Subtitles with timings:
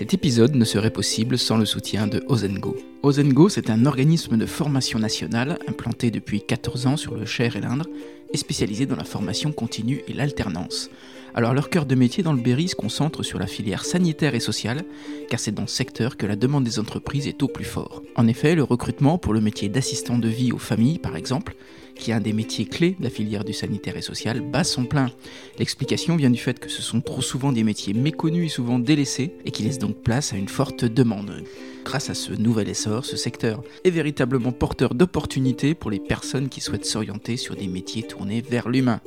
[0.00, 2.74] Cet épisode ne serait possible sans le soutien de Ozengo.
[3.02, 7.60] Ozengo, c'est un organisme de formation nationale implanté depuis 14 ans sur le Cher et
[7.60, 7.84] l'Indre
[8.32, 10.88] et spécialisé dans la formation continue et l'alternance.
[11.34, 14.40] Alors leur cœur de métier dans le Berry se concentre sur la filière sanitaire et
[14.40, 14.84] sociale,
[15.28, 18.02] car c'est dans ce secteur que la demande des entreprises est au plus fort.
[18.16, 21.54] En effet, le recrutement pour le métier d'assistant de vie aux familles, par exemple,
[21.94, 24.84] qui est un des métiers clés de la filière du sanitaire et social, bat son
[24.84, 25.10] plein.
[25.58, 29.34] L'explication vient du fait que ce sont trop souvent des métiers méconnus et souvent délaissés,
[29.44, 31.44] et qui laissent donc place à une forte demande.
[31.84, 36.60] Grâce à ce nouvel essor, ce secteur est véritablement porteur d'opportunités pour les personnes qui
[36.60, 39.00] souhaitent s'orienter sur des métiers tournés vers l'humain.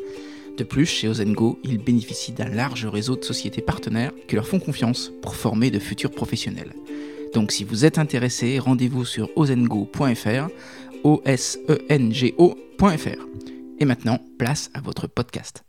[0.57, 4.59] De plus, chez Ozengo, ils bénéficient d'un large réseau de sociétés partenaires qui leur font
[4.59, 6.73] confiance pour former de futurs professionnels.
[7.33, 10.47] Donc si vous êtes intéressé, rendez-vous sur ozengo.fr,
[11.03, 13.27] o s e n g o.fr.
[13.79, 15.63] Et maintenant, place à votre podcast.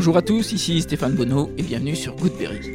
[0.00, 2.70] Bonjour à tous, ici Stéphane Bonneau et bienvenue sur Goodberry.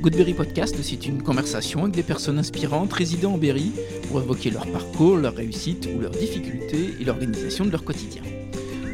[0.00, 3.70] Goodberry Podcast, c'est une conversation avec des personnes inspirantes résidant en Berry
[4.08, 8.22] pour évoquer leur parcours, leur réussite ou leurs difficultés et l'organisation de leur quotidien.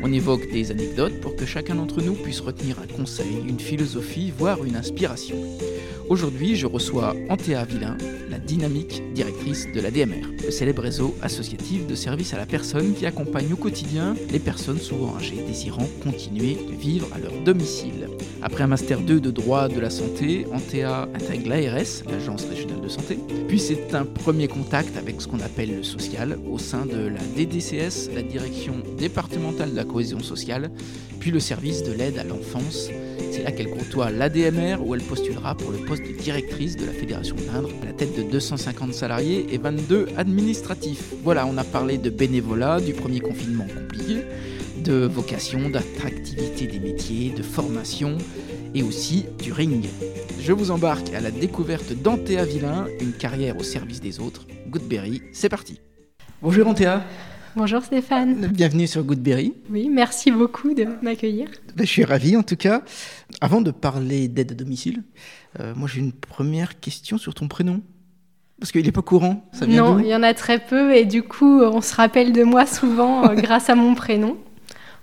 [0.03, 4.31] On évoque des anecdotes pour que chacun d'entre nous puisse retenir un conseil, une philosophie,
[4.31, 5.37] voire une inspiration.
[6.11, 7.97] Aujourd'hui, je reçois Antea Villain,
[8.28, 12.94] la dynamique directrice de la DMR, le célèbre réseau associatif de services à la personne
[12.94, 18.08] qui accompagne au quotidien les personnes souvent âgées désirant continuer de vivre à leur domicile.
[18.42, 22.88] Après un master 2 de droit de la santé, Antea intègre l'ARS, l'Agence régionale de
[22.88, 23.16] santé,
[23.47, 27.20] puis c'est un premier contact avec ce qu'on appelle le social au sein de la
[27.36, 30.72] DDCS, la direction départementale de la cohésion sociale,
[31.20, 32.91] puis le service de l'aide à l'enfance.
[33.31, 36.92] C'est là qu'elle côtoie l'ADMR où elle postulera pour le poste de directrice de la
[36.92, 41.14] Fédération d'Indre à la tête de 250 salariés et 22 administratifs.
[41.22, 44.22] Voilà, on a parlé de bénévolat, du premier confinement compliqué,
[44.83, 48.19] de vocation, d'attractivité des métiers, de formation
[48.75, 49.87] et aussi du ring.
[50.41, 54.47] Je vous embarque à la découverte d'Antea Villain, une carrière au service des autres.
[54.69, 55.81] Goodberry, c'est parti.
[56.43, 57.04] Bonjour Antea.
[57.56, 58.47] Bonjour Stéphane.
[58.49, 59.55] Bienvenue sur Goodberry.
[59.71, 61.49] Oui, merci beaucoup de m'accueillir.
[61.75, 62.83] Ben, je suis ravi en tout cas.
[63.41, 65.03] Avant de parler d'aide à domicile,
[65.59, 67.83] euh, moi j'ai une première question sur ton prénom.
[68.60, 71.06] Parce qu'il n'est pas courant, ça vient Non, il y en a très peu et
[71.06, 74.37] du coup on se rappelle de moi souvent euh, grâce à mon prénom.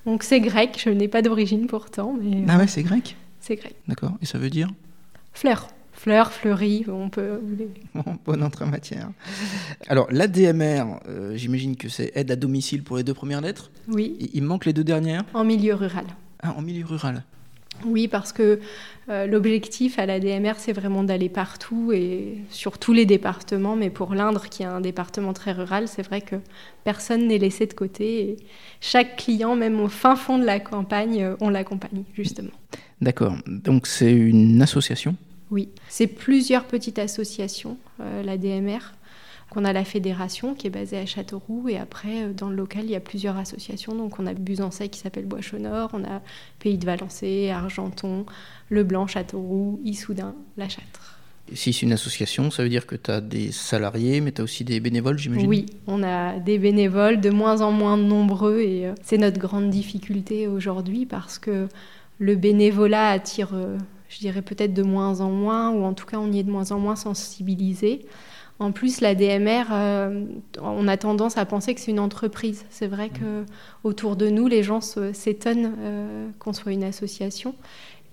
[0.05, 3.15] Donc c'est grec, je n'ai pas d'origine pourtant, mais Ah ouais, c'est grec?
[3.41, 3.75] c'est grec.
[3.87, 4.11] D'accord.
[4.21, 4.69] Et ça veut dire?
[5.33, 5.67] Fleur.
[6.07, 7.41] Fleur, fleurie, on peut...
[7.93, 9.09] Bon, Bonne entrée en matière.
[9.89, 13.71] Alors, l'ADMR, euh, j'imagine que c'est aide à domicile pour les deux premières lettres.
[13.89, 15.25] Oui, Il manque les deux dernières?
[15.33, 16.05] En milieu rural.
[16.41, 17.25] Ah, en milieu rural.
[17.85, 18.61] Oui, parce que
[19.09, 23.75] euh, l'objectif à la DMR, c'est vraiment d'aller partout et sur tous les départements.
[23.75, 26.37] Mais pour l'Indre, qui est un département très rural, c'est vrai que
[26.85, 28.21] personne n'est laissé de côté.
[28.21, 28.37] Et
[28.79, 32.51] chaque client, même au fin fond de la campagne, euh, on l'accompagne, justement.
[33.01, 33.35] D'accord.
[33.45, 35.17] Donc, c'est une association?
[35.51, 38.93] Oui, c'est plusieurs petites associations, euh, la DMR.
[39.49, 42.83] qu'on a la fédération qui est basée à Châteauroux et après euh, dans le local
[42.83, 43.95] il y a plusieurs associations.
[43.95, 46.21] Donc on a Busancais qui s'appelle Bois-Chaunor, on a
[46.59, 48.25] Pays de Valençay, Argenton,
[48.69, 51.17] Leblanc, Châteauroux, Issoudun, La Châtre.
[51.53, 54.43] Si c'est une association, ça veut dire que tu as des salariés, mais tu as
[54.43, 55.47] aussi des bénévoles, j'imagine?
[55.47, 59.69] Oui, on a des bénévoles de moins en moins nombreux et euh, c'est notre grande
[59.69, 61.69] difficulté aujourd'hui parce que
[62.19, 63.55] le bénévolat attire,
[64.09, 66.51] je dirais peut-être de moins en moins, ou en tout cas on y est de
[66.51, 68.05] moins en moins sensibilisé.
[68.59, 70.25] En plus, la DMR, euh,
[70.61, 72.65] on a tendance à penser que c'est une entreprise.
[72.69, 73.45] C'est vrai que
[73.83, 77.53] autour de nous, les gens s'étonnent euh, qu'on soit une association.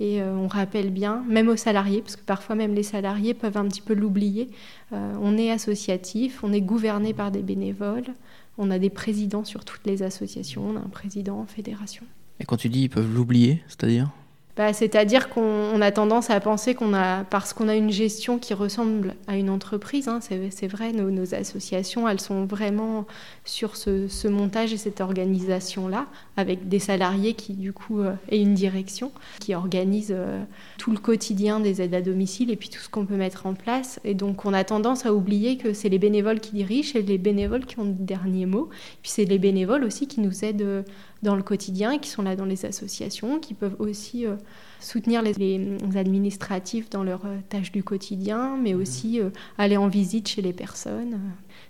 [0.01, 3.57] Et euh, on rappelle bien, même aux salariés, parce que parfois même les salariés peuvent
[3.57, 4.51] un petit peu l'oublier,
[4.93, 8.13] on est associatif, on est gouverné par des bénévoles,
[8.59, 12.05] on a des présidents sur toutes les associations, on a un président en fédération.
[12.41, 14.11] Et quand tu dis ils peuvent l'oublier, c'est-à-dire?
[14.57, 18.39] Bah, C'est-à-dire qu'on on a tendance à penser qu'on a, parce qu'on a une gestion
[18.39, 23.07] qui ressemble à une entreprise, hein, c'est vrai, nos, associations, elles sont vraiment
[23.45, 26.07] sur ce, ce montage et cette organisation-là,
[26.37, 30.43] avec des salariés qui, du coup, euh, et une direction qui organise euh,
[30.79, 33.55] tout le quotidien des aides à domicile et puis tout ce qu'on peut mettre en
[33.55, 33.99] place.
[34.05, 37.19] Et donc, on a tendance à oublier que c'est les bénévoles qui dirigent et les
[37.19, 38.69] bénévoles qui ont le dernier mot.
[39.03, 40.83] Puis c'est les bénévoles aussi qui nous aident euh,
[41.25, 44.37] dans le quotidien, qui sont là dans les associations, qui peuvent aussi euh,
[44.79, 49.89] soutenir les, les administratifs dans leurs euh, tâches du quotidien, mais aussi euh, aller en
[49.89, 51.19] visite chez les personnes.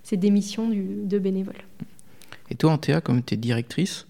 [0.02, 1.64] C'est des missions du- de bénévoles.
[2.50, 4.06] Et toi, Antea, comme tu es directrice,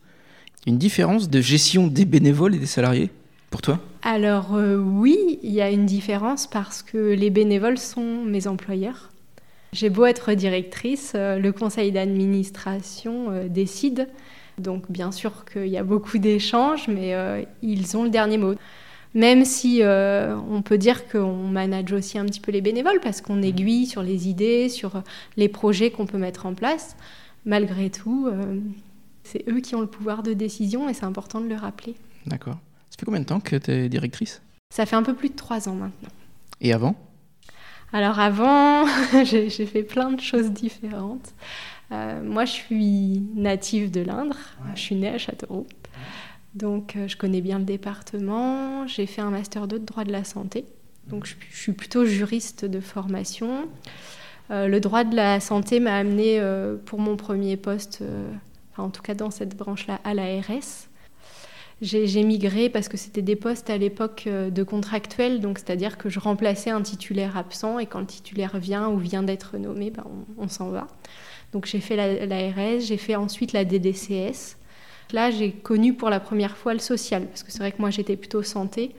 [0.67, 3.11] une différence de gestion des bénévoles et des salariés
[3.51, 3.79] pour toi?
[4.03, 9.11] Alors euh, oui, il y a une différence parce que les bénévoles sont mes employeurs.
[9.73, 14.09] J'ai beau être directrice, le conseil d'administration décide.
[14.59, 17.15] Donc bien sûr qu'il y a beaucoup d'échanges, mais
[17.63, 18.55] ils ont le dernier mot.
[19.15, 23.43] Même si on peut dire qu'on manage aussi un petit peu les bénévoles parce qu'on
[23.43, 25.03] aiguille sur les idées, sur
[25.37, 26.97] les projets qu'on peut mettre en place,
[27.45, 28.29] malgré tout,
[29.25, 31.95] c'est eux qui ont le pouvoir de décision et c'est important de le rappeler.
[32.27, 32.59] D'accord.
[32.91, 34.41] Ça fait combien de temps que tu es directrice?
[34.71, 36.11] Ça fait un peu plus de trois ans maintenant.
[36.61, 36.97] Et avant?
[37.93, 38.87] Alors avant,
[39.25, 41.33] j'ai fait plein de choses différentes.
[41.95, 44.37] Euh, moi, je suis native de l'Indre.
[44.75, 45.67] Je suis née à Châteauroux.
[46.55, 48.87] Donc, euh, je connais bien le département.
[48.87, 50.65] J'ai fait un master 2 de droit de la santé.
[51.09, 53.69] Donc, je, suis plutôt juriste de formation.
[54.51, 56.41] Euh, le droit de la santé m'a amené
[56.85, 58.03] pour mon premier poste
[58.77, 60.89] en tout cas dans cette branche-là, à l'ARS.
[61.81, 66.19] J'ai migré parce que c'était des postes à l'époque de contractuels, donc c'est-à-dire que je
[66.19, 70.05] remplaçais un titulaire absent et quand le titulaire vient ou vient d'être nommé, ben
[70.39, 70.87] on, s'en va.
[71.55, 74.59] Donc j'ai fait l'ARS, j'ai fait ensuite la DDCS.
[75.13, 77.89] Là, j'ai connu pour la première fois le social, parce que c'est vrai que moi
[77.89, 78.91] j'étais plutôt santé.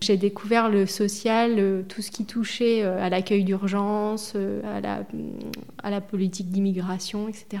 [0.00, 5.04] J'ai découvert le social, euh, tout ce qui touchait euh, à l'accueil d'urgence, à la,
[5.82, 7.58] à la politique d'immigration, etc.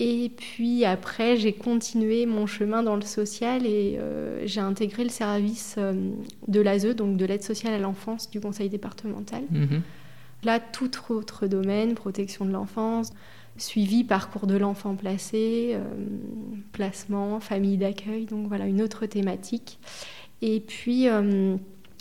[0.00, 5.10] Et puis après, j'ai continué mon chemin dans le social et euh, j'ai intégré le
[5.10, 5.92] service euh,
[6.48, 9.42] de l'ASE, donc de l'aide sociale à l'enfance du conseil départemental.
[9.50, 9.82] Mhm.
[10.42, 13.12] Là, tout autre domaine, protection de l'enfance,
[13.56, 15.84] suivi, parcours de l'enfant placé, euh,
[16.72, 19.78] placement, famille d'accueil, donc voilà, une autre thématique.
[20.42, 21.08] Et puis,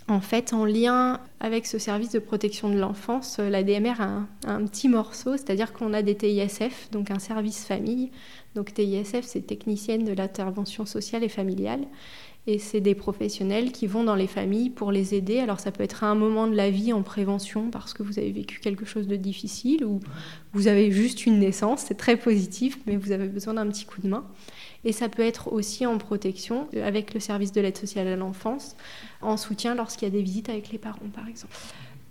[0.09, 4.25] en fait, en lien avec ce service de protection de l'enfance, euh, la DMR a
[4.47, 8.09] un, petit morceau, c'est-à-dire qu'on a des TISF, donc un service famille.
[8.55, 11.81] Donc TISF, c'est technicienne de l'intervention sociale et familiale.
[12.47, 15.39] Et c'est des professionnels qui vont dans les familles pour les aider.
[15.39, 18.17] Alors ça peut être à un moment de la vie en prévention parce que vous
[18.17, 19.99] avez vécu quelque chose de difficile ou
[20.53, 24.01] vous avez juste une naissance, c'est très positif, mais vous avez besoin d'un petit coup
[24.01, 24.25] de main.
[24.83, 28.15] Et ça peut être aussi en protection euh, avec le service de l'aide sociale à
[28.15, 28.75] l'enfance,
[29.21, 31.53] en soutien lorsqu'il y a des visites avec les parents, par exemple.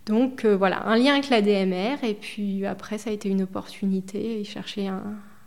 [0.07, 2.03] Donc euh, voilà, un lien avec la DMR.
[2.03, 4.41] Et puis après, ça a été une opportunité.
[4.41, 5.03] Ils cherchaient un,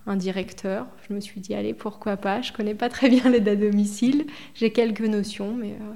[0.07, 0.87] un directeur.
[1.07, 2.41] Je me suis dit, allez, pourquoi pas?
[2.41, 4.25] Je connais pas très bien l'aide à domicile.
[4.55, 5.93] J'ai quelques notions, mais euh,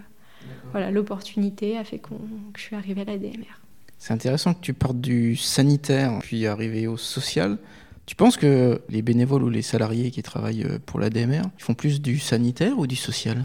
[0.72, 2.10] voilà, l'opportunité a fait que
[2.56, 3.62] je suis arrivée à la DMR.
[3.98, 7.58] C'est intéressant que tu partes du sanitaire puis arriver au social.
[8.06, 11.64] Tu penses que les bénévoles ou les salariés qui travaillent euh, pour la DMR, ils
[11.64, 13.44] font plus du sanitaire ou du social?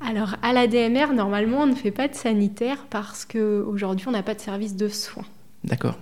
[0.00, 4.22] Alors, à la DMR, normalement, on ne fait pas de sanitaire parce qu'aujourd'hui, on n'a
[4.22, 5.26] pas de service de soins.
[5.64, 5.98] D'accord.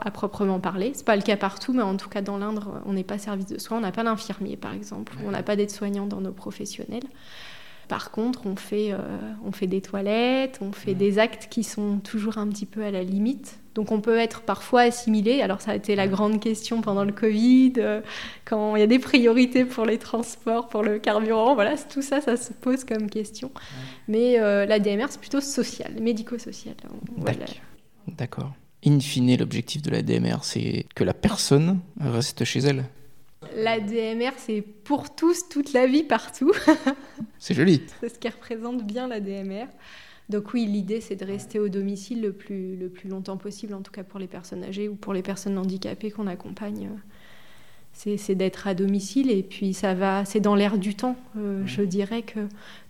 [0.00, 0.92] À proprement parler.
[0.94, 3.18] Ce n'est pas le cas partout, mais en tout cas, dans l'Indre, on n'est pas
[3.18, 3.78] service de soins.
[3.78, 5.14] On n'a pas d'infirmier, par exemple.
[5.24, 7.04] On n'a pas d'aide-soignant dans nos professionnels.
[7.88, 8.98] Par contre, on fait, euh,
[9.44, 12.90] on fait des toilettes, on fait des actes qui sont toujours un petit peu à
[12.90, 13.60] la limite.
[13.74, 15.40] Donc on peut être parfois assimilé.
[15.40, 18.02] Alors ça a été la grande question pendant le Covid, euh,
[18.44, 21.54] quand il y a des priorités pour les transports, pour le carburant.
[21.54, 23.50] Voilà, tout ça, ça se pose comme question.
[24.06, 26.74] Mais euh, la DMR, c'est plutôt social, médico-social.
[28.06, 28.52] D'accord.
[28.84, 32.84] In fine, l'objectif de la DMR, c'est que la personne reste chez elle.
[33.56, 36.52] La DMR, c'est pour tous, toute la vie, partout.
[37.38, 37.82] c'est joli.
[38.00, 39.66] C'est ce qui représente bien la DMR.
[40.28, 43.80] Donc oui, l'idée, c'est de rester au domicile le plus, le plus longtemps possible, en
[43.80, 46.90] tout cas pour les personnes âgées ou pour les personnes handicapées qu'on accompagne.
[47.94, 51.16] C'est d'être à domicile et puis ça va, c'est dans l'air du temps.
[51.36, 52.38] Euh, je dirais que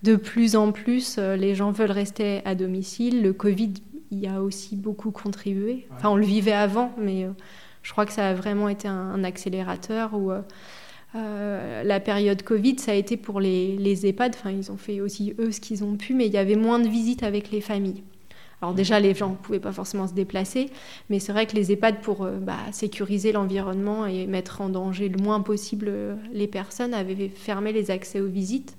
[0.03, 3.23] de plus en plus, euh, les gens veulent rester à domicile.
[3.23, 3.73] Le Covid
[4.11, 5.87] y a aussi beaucoup contribué.
[5.95, 7.31] Enfin, on le vivait avant, mais euh,
[7.89, 10.43] je crois que ça a vraiment été un, accélérateur où euh,
[11.15, 15.01] euh, la période Covid, ça a été pour les, les EHPAD, enfin ils ont fait
[15.01, 17.63] aussi eux ce qu'ils ont pu, mais il y avait moins de visites avec les
[17.63, 18.03] familles.
[18.61, 20.69] Alors déjà, les gens ne pouvaient pas forcément se déplacer,
[21.09, 25.09] mais c'est vrai que les EHPAD, pour euh, bah, sécuriser l'environnement et mettre en danger
[25.09, 25.91] le moins possible
[26.33, 28.77] les personnes, avaient fermé les accès aux visites.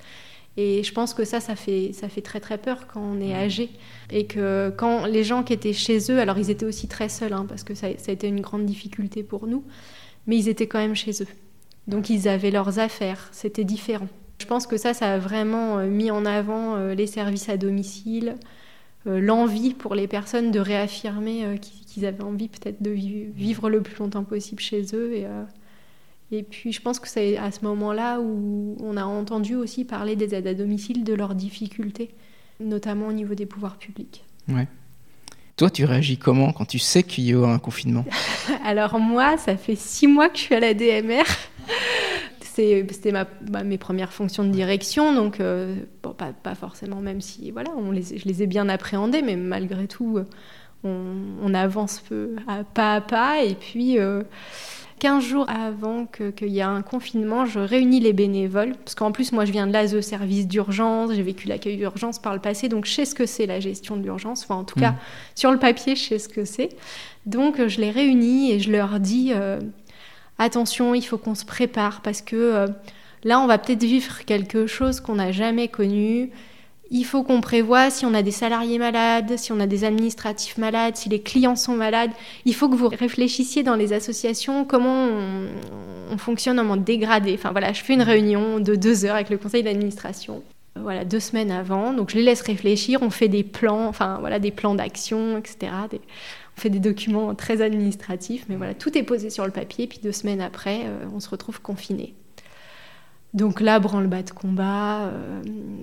[0.57, 3.33] Et je pense que ça, ça fait, ça fait très très peur quand on est
[3.33, 3.69] âgé.
[4.11, 7.33] Et que quand les gens qui étaient chez eux, alors ils étaient aussi très seuls,
[7.33, 9.63] hein, parce que ça, ça, a été une grande difficulté pour nous,
[10.27, 11.27] mais ils étaient quand même chez eux.
[11.87, 14.07] Donc ils avaient leurs affaires, c'était différent.
[14.39, 17.57] Je pense que ça, ça a vraiment euh, mis en avant euh, les services à
[17.57, 18.35] domicile,
[19.07, 23.97] euh, l'envie pour les personnes de réaffirmer qu'ils avaient envie peut-être de vivre le plus
[23.97, 25.25] longtemps possible chez eux et
[26.31, 30.15] et puis je pense que c'est à ce moment-là où on a entendu aussi parler
[30.15, 32.11] des aides à domicile, de leurs difficultés,
[32.59, 34.23] notamment au niveau des pouvoirs publics.
[34.47, 34.67] Ouais.
[35.57, 38.05] Toi, tu réagis comment quand tu sais qu'il y aura un confinement?
[38.63, 41.25] Alors moi, ça fait six mois que je suis à la DMR.
[42.41, 47.51] C'était ma, mes premières fonctions de direction, donc euh, bon, pas, pas, forcément, même si
[47.51, 50.19] voilà, on les, je les ai bien appréhendées, mais malgré tout,
[50.83, 53.43] on, avance peu, à pas à pas.
[53.43, 53.97] Et puis,
[54.99, 59.31] 15 jours avant qu'il y ait un confinement, je réunis les bénévoles, parce qu'en plus,
[59.31, 62.85] moi, je viens de l'ASE service d'urgence, j'ai vécu l'accueil d'urgence par le passé, donc
[62.85, 64.97] je sais ce que c'est la gestion de l'urgence, enfin, en tout cas, mmh.
[65.35, 66.69] sur le papier, je sais ce que c'est.
[67.25, 69.59] Donc, je les réunis et je leur dis, euh,
[70.37, 72.67] attention, il faut qu'on se prépare, parce que euh,
[73.23, 76.31] là, on va peut-être vivre quelque chose qu'on n'a jamais connu,
[76.91, 80.57] il faut qu'on prévoie si on a des salariés malades, si on a des administratifs
[80.57, 82.11] malades, si les clients sont malades.
[82.45, 85.07] Il faut que vous réfléchissiez dans les associations comment
[86.11, 87.33] on, fonctionne en mode dégradé.
[87.35, 90.41] Enfin voilà, je fais une réunion de deux heures avec le conseil d'administration.
[90.75, 91.93] Voilà, deux semaines avant.
[91.93, 93.01] Donc je les laisse réfléchir.
[93.03, 95.71] On fait des plans, enfin voilà, des plans d'action, etc.
[95.93, 99.85] on fait des documents très administratifs, mais voilà, tout est posé sur le papier.
[99.87, 102.15] Puis deux semaines après, euh, on se retrouve confiné.
[103.33, 105.01] Donc là, branle-bas de combat.
[105.01, 105.41] Euh,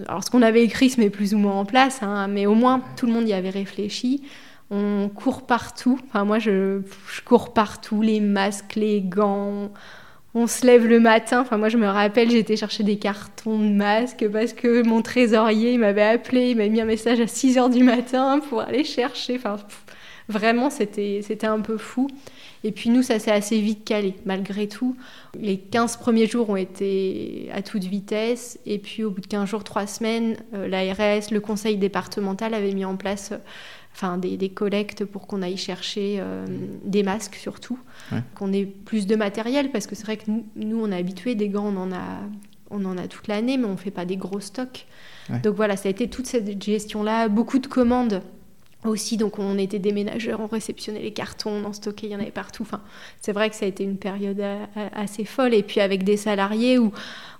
[0.08, 2.54] alors ce qu'on avait écrit se met plus ou moins en place, hein, mais au
[2.54, 4.22] moins tout le monde y avait réfléchi.
[4.70, 5.98] On court partout.
[6.08, 6.80] Enfin moi, je,
[7.24, 9.70] cours partout, les masques, les gants.
[10.34, 11.40] On se lève le matin.
[11.40, 15.78] Enfin moi, je me rappelle, j'étais chercher des cartons de masques parce que mon trésorier
[15.78, 19.36] m'avait appelé, il m'a mis un message à 6 heures du matin pour aller chercher.
[19.36, 19.56] Enfin,
[20.28, 22.08] vraiment, c'était un peu fou.
[22.66, 24.96] Et puis nous, ça s'est assez vite calé, malgré tout.
[25.38, 28.58] Les 15 premiers jours ont été à toute vitesse.
[28.66, 32.73] Et puis au bout de 15 jours, 3 semaines, euh, l'ARS, le conseil départemental avait
[32.73, 33.38] mis en place euh,
[33.94, 36.44] enfin, des, collectes pour qu'on aille chercher euh,
[36.85, 37.78] des masques surtout,
[38.35, 41.49] qu'on ait plus de matériel, parce que c'est vrai que nous, on est habitués, des
[41.49, 42.18] gants, on en a,
[42.70, 44.87] on en a toute l'année, mais on ne fait pas des gros stocks.
[45.44, 48.23] Donc voilà, ça a été toute cette gestion-là, beaucoup de commandes
[48.88, 49.16] aussi.
[49.16, 52.21] Donc on était des ménageurs, on réceptionnait les cartons, on en stockait, il y en
[52.21, 52.62] avait partout.
[52.62, 52.81] Enfin,
[53.21, 54.43] c'est vrai que ça a été une période
[54.95, 55.55] assez folle.
[55.55, 56.93] Et puis avec des salariés où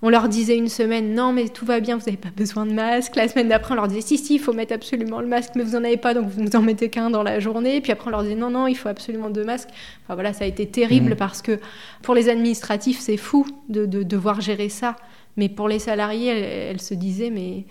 [0.03, 2.73] on leur disait une semaine non mais tout va bien, vous n'avez pas besoin de
[2.73, 3.17] masque.
[3.17, 5.63] La semaine d'après on leur disait si si, il faut mettre absolument le masque, mais
[5.63, 7.81] vous n'en avez pas donc vous nous en mettez qu'un dans la journée.
[7.81, 9.69] Puis après on leur disait non non, il faut absolument deux masques.
[10.05, 11.17] Enfin voilà, ça a été terrible mmh.
[11.17, 11.59] parce que
[12.03, 14.97] pour les administratifs c'est fou de, devoir gérer ça.
[15.37, 17.65] Mais pour les salariés, elles se disaient mais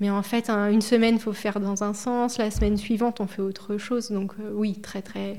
[0.00, 3.26] mais en fait, une semaine, il faut faire dans un sens, la semaine suivante, on
[3.26, 4.10] fait autre chose.
[4.10, 5.36] Donc euh, oui, très très,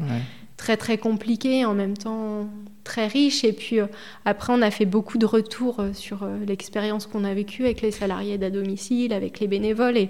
[0.55, 2.47] très très compliqué, en même temps
[2.85, 3.43] très riche.
[3.43, 3.87] Et puis euh,
[4.23, 7.91] après, on a fait beaucoup de retours euh, sur l'expérience qu'on a vécue avec les
[7.91, 9.97] salariés à domicile, avec les bénévoles.
[9.97, 10.09] Et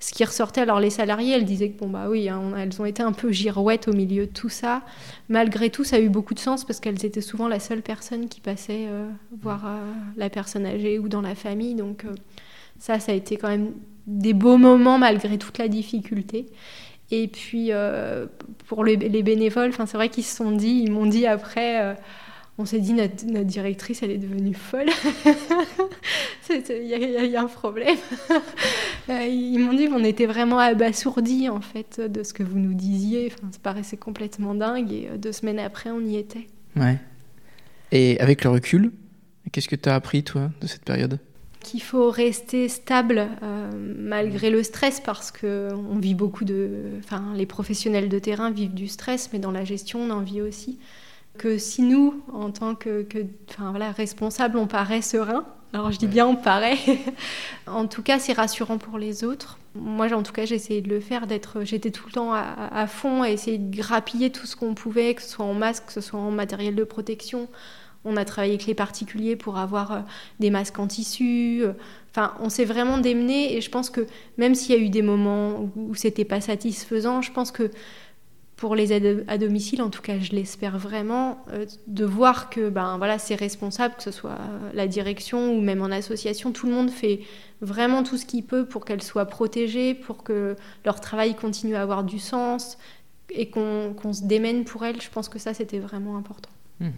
[0.00, 2.86] ce qui ressortait, alors les salariés, elles disaient que bon bah oui, hein, elles ont
[2.86, 4.82] été un peu girouettes au milieu de tout ça.
[5.28, 8.28] Malgré tout, ça a eu beaucoup de sens parce qu'elles étaient souvent la seule personne
[8.28, 8.88] qui passait
[9.40, 9.64] voir
[10.16, 11.76] la personne âgée ou dans la famille.
[11.76, 12.04] Donc
[12.78, 13.72] ça, ça a été quand même
[14.06, 16.46] des beaux moments malgré toute la difficulté.
[17.10, 18.26] Et puis, euh,
[18.66, 21.94] pour les, bénévoles, c'est vrai qu'ils se sont dit, ils m'ont dit après, euh,
[22.58, 24.88] on s'est dit, notre, directrice, elle est devenue folle.
[26.50, 27.96] Il y, a un problème.
[29.10, 32.72] Euh, ils m'ont dit qu'on était vraiment abasourdis, en fait, de ce que vous nous
[32.72, 33.30] disiez.
[33.30, 34.90] Enfin, ça paraissait complètement dingue.
[34.90, 36.46] Et deux semaines après, on y était.
[36.74, 36.98] Ouais.
[37.92, 38.92] Et avec le recul,
[39.52, 41.18] qu'est-ce que tu as appris, toi, de cette période?
[41.64, 47.32] Qu'il faut rester stable euh, malgré le stress parce que on vit beaucoup de, enfin
[47.34, 50.78] les professionnels de terrain vivent du stress, mais dans la gestion on en vit aussi.
[51.36, 53.18] Que si nous, en tant que, que
[53.50, 55.44] enfin voilà, responsables, on paraît serein.
[55.72, 56.78] Alors je dis bien on paraît.
[57.66, 59.58] en tout cas, c'est rassurant pour les autres.
[59.74, 62.42] Moi, en tout cas, j'ai essayé de le faire, d'être, j'étais tout le temps à,
[62.72, 65.86] à, fond, à essayer de grappiller tout ce qu'on pouvait, que ce soit en masque,
[65.86, 67.48] que ce soit en matériel de protection,
[68.04, 70.00] on a travaillé avec les particuliers pour avoir euh,
[70.40, 71.60] des masques en tissu.
[71.62, 71.72] Euh,
[72.10, 74.06] enfin, on s'est vraiment démené et je pense que
[74.38, 77.70] même s'il y a eu des moments où c'était pas satisfaisant, je pense que
[78.56, 82.68] pour les aides à domicile, en tout cas, je l'espère vraiment, euh, de voir que
[82.68, 84.38] ben voilà, c'est responsable, que ce soit
[84.74, 87.20] la direction ou même en association, tout le monde fait
[87.60, 91.82] vraiment tout ce qu'il peut pour qu'elles soient protégées, pour que leur travail continue à
[91.82, 92.78] avoir du sens
[93.30, 95.00] et qu'on se démène pour elles.
[95.00, 96.50] Je pense que ça, c'était vraiment important.
[96.80, 96.90] Mmh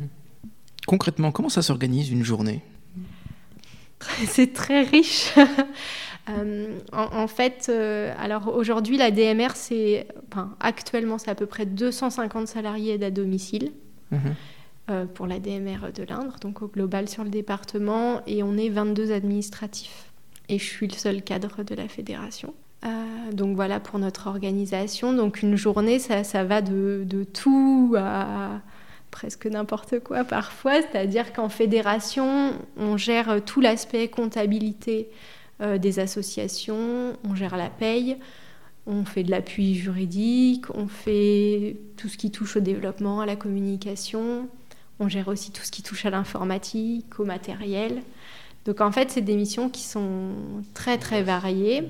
[0.86, 2.62] Concrètement, comment ça s'organise une journée
[4.26, 5.32] C'est très riche.
[6.28, 11.66] Euh, en, fait, euh, alors aujourd'hui, la DMR, c'est, enfin, actuellement, c'est à peu près
[11.66, 13.70] 250 salariés à domicile
[14.10, 14.34] mhm.
[14.90, 18.70] euh, pour la DMR de l'Indre, donc au global sur le département, et on est
[18.70, 20.10] 22 administratifs.
[20.48, 22.54] Et je suis le seul cadre de la fédération.
[23.32, 25.12] donc voilà pour notre organisation.
[25.12, 28.62] Donc une journée, ça, ça va de, de tout à
[29.16, 35.08] presque n'importe quoi parfois, c'est-à-dire qu'en fédération, on gère tout l'aspect comptabilité
[35.62, 38.18] euh, des associations, on gère la paye,
[38.86, 43.36] on fait de l'appui juridique, on fait tout ce qui touche au développement, à la
[43.36, 44.50] communication,
[45.00, 48.02] on gère aussi tout ce qui touche à l'informatique, au matériel.
[48.66, 50.32] Donc en fait, c'est des missions qui sont
[50.74, 51.84] très très variées.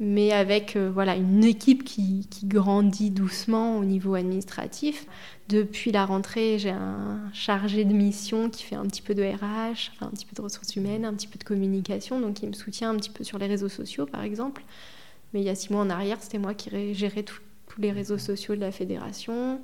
[0.00, 5.06] mais avec voilà, une équipe qui, qui, grandit doucement au niveau administratif.
[5.48, 9.92] Depuis la rentrée, j'ai un chargé de mission qui fait un petit peu de RH,
[10.00, 12.90] un petit peu de ressources humaines, un petit peu de communication, donc il me soutient
[12.90, 14.64] un petit peu sur les réseaux sociaux par exemple.
[15.32, 17.40] Mais il y a six mois en arrière, c'était moi qui gérais tous
[17.78, 19.60] les réseaux sociaux de la fédération.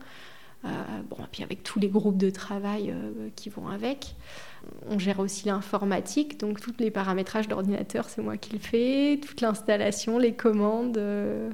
[0.65, 0.69] Euh,
[1.09, 4.15] bon, et puis avec tous les groupes de travail euh, qui vont avec.
[4.91, 9.41] On gère aussi l'informatique, donc tous les paramétrages d'ordinateur, c'est moi qui le fais, toute
[9.41, 10.99] l'installation, les commandes.
[10.99, 11.49] Euh.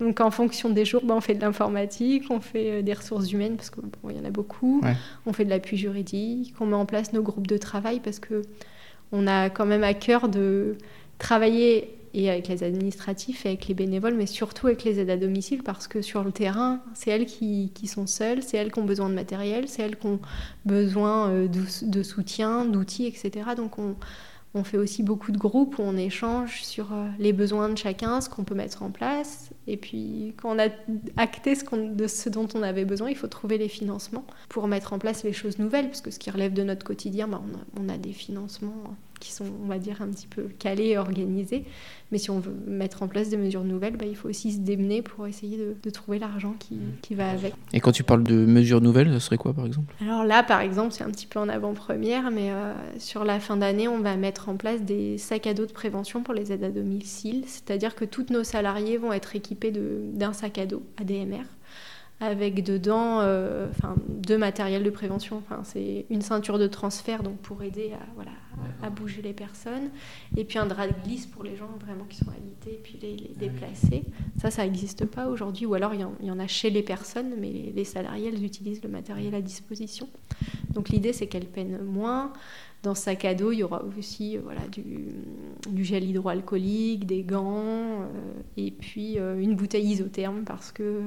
[0.00, 3.56] Donc en fonction des jours, ben, on fait de l'informatique, on fait des ressources humaines,
[3.56, 4.82] parce qu'il bon, y en a beaucoup,
[5.26, 8.42] on fait de l'appui juridique, on met en place nos groupes de travail, parce que
[9.12, 10.76] on a quand même à cœur de
[11.18, 15.16] travailler et avec les administratifs et avec les bénévoles, mais surtout avec les aides à
[15.16, 18.84] domicile, parce que sur le terrain, c'est elles qui, sont seules, c'est elles qui ont
[18.84, 20.20] besoin de matériel, c'est elles qui ont
[20.64, 23.50] besoin euh, de, soutien, d'outils, etc.
[23.56, 23.94] Donc on,
[24.64, 28.28] fait aussi beaucoup de groupes où on échange sur euh, les besoins de chacun, ce
[28.28, 29.50] qu'on peut mettre en place.
[29.68, 30.68] Et puis, quand on a
[31.16, 34.92] acté ce de ce dont on avait besoin, il faut trouver les financements pour mettre
[34.92, 37.40] en place les choses nouvelles, parce que ce qui relève de notre quotidien, bah,
[37.80, 41.64] on, a, des financements qui sont, on va dire, un petit peu calés et organisés.
[42.10, 44.58] Mais si on veut mettre en place des mesures nouvelles, bah, il faut aussi se
[44.58, 47.54] démener pour essayer de, trouver l'argent qui, qui, va avec.
[47.72, 49.94] Et quand tu parles de mesures nouvelles, ce serait quoi par exemple?
[50.00, 53.56] Alors là, par exemple, c'est un petit peu en avant-première, mais euh, sur la fin
[53.56, 56.64] d'année, on va mettre en place des sacs à dos de prévention pour les aides
[56.64, 57.44] à domicile.
[57.46, 61.44] C'est-à-dire que tous nos salariés vont être équipés d'un sac à dos ADMR
[62.20, 65.38] avec dedans euh, enfin, deux matériels de prévention.
[65.38, 68.32] Enfin, c'est une ceinture de transfert donc pour aider à, voilà,
[68.82, 69.88] à bouger les personnes,
[70.36, 72.98] et puis un drap de glisse pour les gens vraiment qui sont alités, et puis
[73.00, 74.04] les, déplacer.
[74.38, 77.72] Ça, ça n'existe pas aujourd'hui, ou alors il y, en, a chez les personnes, mais
[77.74, 80.06] les, salariés, elles utilisent le matériel à disposition.
[80.74, 82.32] Donc l'idée, c'est qu'elles peinent moins.
[82.82, 84.84] Dans ce sac à dos, il y aura aussi euh, voilà, du,
[85.68, 88.06] du, gel hydroalcoolique, des gants, euh,
[88.56, 91.02] et puis une bouteille isotherme, parce que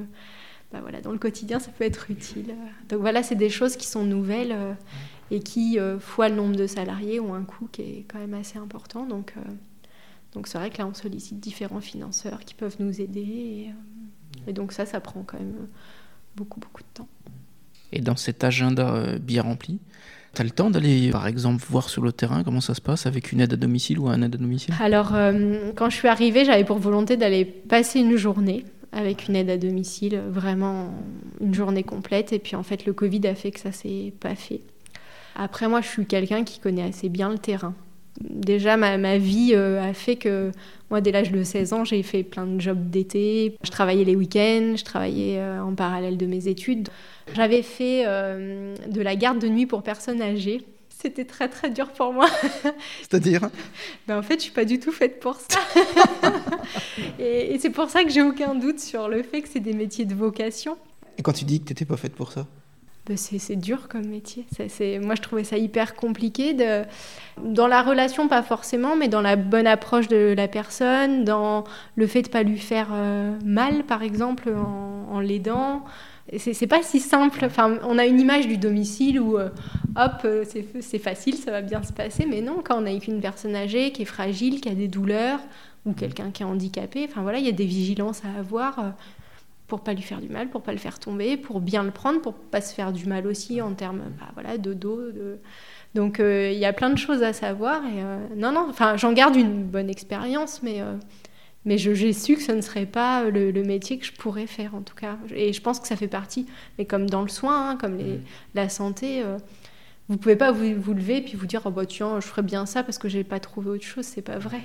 [0.73, 2.55] bah voilà, dans le quotidien, ça peut être utile.
[2.89, 4.73] Donc voilà, c'est des choses qui sont nouvelles euh,
[5.29, 8.33] et qui, euh, fois le nombre de salariés, ont un coût qui est quand même
[8.33, 9.05] assez important.
[9.05, 9.41] Donc, euh,
[10.33, 13.69] donc c'est vrai que là, on sollicite différents financeurs qui peuvent nous aider.
[14.47, 15.67] Et, donc ça, ça prend quand même
[16.35, 17.07] beaucoup, beaucoup de temps.
[17.91, 19.79] Et dans cet agenda bien rempli,
[20.33, 23.05] tu as le temps d'aller, par exemple, voir sur le terrain comment ça se passe
[23.05, 24.73] avec une aide à domicile ou un aide à domicile?
[24.81, 25.13] Alors,
[25.75, 29.57] quand je suis arrivée, j'avais pour volonté d'aller passer une journée avec une aide à
[29.57, 30.93] domicile, vraiment
[31.41, 32.31] une journée complète.
[32.33, 34.61] Et puis en fait, le Covid a fait que ça s'est pas fait.
[35.35, 37.73] Après, moi, je suis quelqu'un qui connaît assez bien le terrain.
[38.21, 40.51] Déjà, ma, vie euh, a fait que,
[40.91, 43.55] moi, dès l'âge de 16 ans, j'ai fait plein de jobs d'été.
[43.63, 46.89] Je travaillais les week-ends, je travaillais euh, en parallèle de mes études.
[47.33, 50.61] J'avais fait euh, de la garde de nuit pour personnes âgées
[51.03, 52.27] c'était très très dur pour moi.
[53.01, 53.49] C'est-à-dire?
[54.07, 55.59] Ben, En fait, je suis pas du tout faite pour ça.
[57.19, 60.05] et, c'est pour ça que j'ai aucun doute sur le fait que c'est des métiers
[60.05, 60.77] de vocation.
[61.17, 62.47] Et quand tu dis que tu n'étais pas faite pour ça?
[63.05, 64.45] Ben c'est dur comme métier.
[64.69, 66.53] C'est moi, je trouvais ça hyper compliqué.
[66.53, 66.83] De...
[67.43, 71.65] Dans la relation, pas forcément, mais dans la bonne approche de la personne, dans
[71.97, 75.83] le fait de pas lui faire euh, mal, par exemple, en, en l'aidant
[76.37, 77.43] c'est pas si simple.
[77.45, 79.49] Enfin, on a une image du domicile où, euh,
[79.95, 80.45] hop, euh,
[80.79, 82.25] c'est facile, ça va bien se passer.
[82.25, 85.39] Mais non, quand on a une personne âgée qui est fragile, qui a des douleurs,
[85.85, 88.89] ou quelqu'un qui est handicapé, enfin voilà, il y a des vigilances à avoir euh,
[89.67, 92.21] pour pas lui faire du mal, pour pas le faire tomber, pour bien le prendre,
[92.21, 95.11] pour pas se faire du mal aussi en termes bah, voilà, de dos.
[95.11, 95.39] De...
[95.93, 97.81] Donc il y a plein de choses à savoir.
[97.85, 100.81] Et, non, non, enfin, j'en garde une bonne expérience, mais
[101.65, 104.81] mais j'ai su que ce ne serait pas le, métier que je pourrais faire en
[104.81, 105.17] tout cas.
[105.33, 106.45] Et je pense que ça fait partie,
[106.77, 108.19] mais comme dans le soin, hein, comme les,
[108.53, 109.37] la santé, euh,
[110.09, 112.41] vous pouvez pas vous, vous lever et puis vous dire oh bah tiens je ferais
[112.41, 114.61] bien ça parce que j'ai pas trouvé autre chose, c'est pas vrai.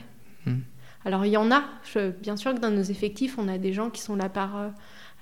[0.46, 0.61] Hmm.
[1.04, 1.62] Alors il y en a,
[2.20, 4.68] bien sûr que dans nos effectifs on a des gens qui sont là par, euh,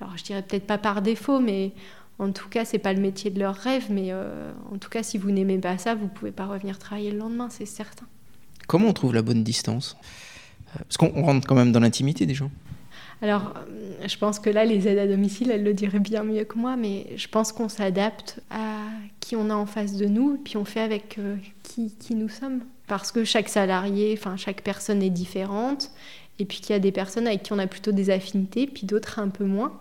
[0.00, 1.72] alors je dirais peut-être pas par défaut, mais
[2.18, 5.02] en tout cas c'est pas le métier de leur rêve, mais euh, en tout cas
[5.02, 8.06] si vous n'aimez pas ça, vous pouvez pas revenir travailler le lendemain, c'est certain.
[8.66, 9.96] Comment on trouve la bonne distance?
[10.74, 12.50] Parce qu'on rentre quand même dans l'intimité des gens.
[13.22, 16.44] Alors, euh, je pense que là, les aides à domicile, elles le diraient bien mieux
[16.44, 18.80] que moi, mais je pense qu'on s'adapte à
[19.20, 22.60] qui on a en face de nous, puis on fait avec euh, qui, nous sommes.
[22.86, 25.90] Parce que chaque salarié, enfin, chaque personne est différente,
[26.38, 28.86] et puis qu'il y a des personnes avec qui on a plutôt des affinités, puis
[28.86, 29.80] d'autres un peu moins.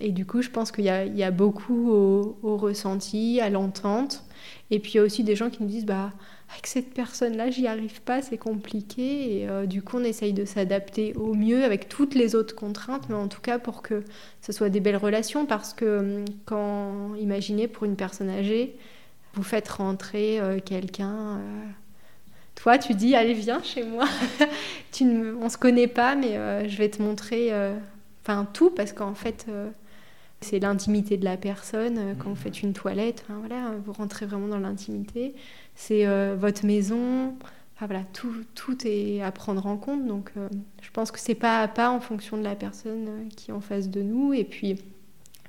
[0.00, 4.24] Et du coup, je pense qu'il y, y, a beaucoup au, au ressenti, à l'entente.
[4.70, 6.10] Et puis, il y a aussi des gens qui nous disent, bah,
[6.52, 9.38] avec cette personne-là, j'y arrive pas, c'est compliqué.
[9.38, 13.08] Et euh, du coup, on essaye de s'adapter au mieux avec toutes les autres contraintes,
[13.08, 14.04] mais en tout cas pour que
[14.42, 15.46] ce soit des belles relations.
[15.46, 18.76] Parce que hum, quand, imaginez pour une personne âgée,
[19.34, 21.64] vous faites rentrer euh, quelqu'un euh,
[22.54, 24.04] toi, tu dis, allez, viens chez moi.
[24.92, 27.50] tu ne, on se connaît pas, mais je vais te montrer
[28.52, 29.46] tout, parce qu'en fait,
[30.44, 32.16] c'est l'intimité de la personne.
[32.18, 35.34] quand vous faites une toilette, voilà, vous rentrez vraiment dans l'intimité.
[35.74, 37.34] C'est votre maison.
[37.74, 40.06] Enfin, voilà, tout, tout est à prendre en compte.
[40.06, 40.32] Donc,
[40.80, 43.60] je pense que c'est pas à pas en fonction de la personne qui est en
[43.60, 44.32] face de nous.
[44.32, 44.76] Et puis,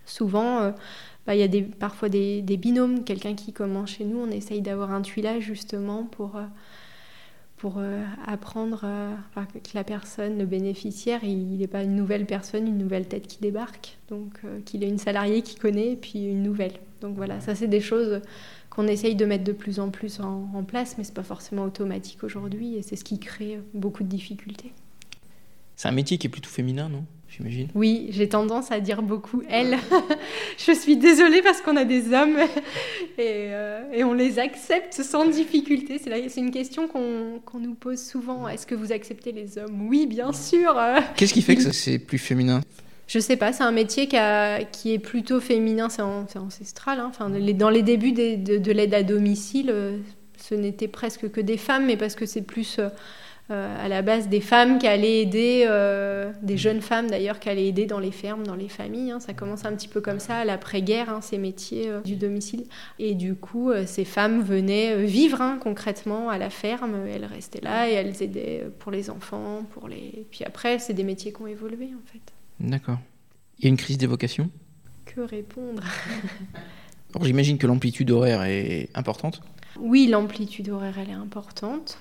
[0.05, 0.73] souvent,
[1.25, 3.03] bah, il y a des, parfois des, binômes.
[3.03, 6.43] Quelqu'un qui commence chez nous, on essaye d'avoir un tuilage justement pour, euh,
[7.63, 9.15] pour euh, apprendre euh,
[9.53, 13.39] que la personne, le bénéficiaire, il n'est pas une nouvelle personne, une nouvelle tête qui
[13.39, 13.99] débarque.
[14.09, 16.73] Donc qu'il ait une salariée qui connaît et puis une nouvelle.
[16.99, 18.19] Donc voilà, ça c'est des choses
[18.69, 21.23] qu'on essaye de mettre de plus en plus en, en place, mais ce n'est pas
[21.23, 24.73] forcément automatique aujourd'hui et c'est ce qui crée beaucoup de difficultés.
[25.75, 27.05] C'est un métier qui est plutôt féminin, non
[27.35, 27.67] j'imagine?
[27.73, 29.77] Oui, j'ai tendance à dire beaucoup elle.
[30.57, 32.37] je suis désolée parce qu'on a des hommes
[33.19, 35.99] euh, et, on les accepte sans difficulté.
[35.99, 38.47] C'est une question qu'on nous pose souvent.
[38.47, 39.87] Est-ce que vous acceptez les hommes?
[39.87, 40.75] Oui, bien sûr.
[41.15, 42.61] Qu'est-ce qui fait que c'est plus féminin?
[43.07, 44.17] Je sais pas, c'est un métier qui,
[44.71, 46.01] qui, est plutôt féminin, c'est
[46.37, 46.99] ancestral.
[46.99, 47.07] Hein.
[47.09, 49.97] Enfin, dans les débuts de, de l'aide à domicile, euh,
[50.37, 52.89] ce n'était presque que des femmes, mais parce que c'est plus euh,
[53.53, 57.67] à la base des femmes qui allaient aider, euh, des jeunes femmes d'ailleurs qui allaient
[57.67, 59.11] aider dans les fermes, dans les familles.
[59.11, 59.19] Hein.
[59.19, 62.65] Ça commence un petit peu comme ça à l'après-guerre, hein, ces métiers euh, du domicile.
[62.99, 66.95] Et du coup, ces femmes venaient vivre hein, concrètement à la ferme.
[67.07, 70.25] Elles restaient là et elles aidaient pour les enfants, pour les.
[70.31, 72.21] Puis après, c'est des métiers qui ont évolué en fait.
[72.59, 72.99] D'accord.
[73.59, 74.49] Il y a une crise des vocations?
[75.05, 75.83] Que répondre?
[77.13, 79.41] Alors j'imagine que l'amplitude horaire est importante.
[79.79, 81.99] Oui, l'amplitude horaire elle est importante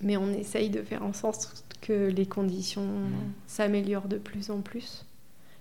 [0.00, 3.12] mais on essaye de faire en sorte que les conditions mmh.
[3.46, 5.04] s'améliorent de plus en plus.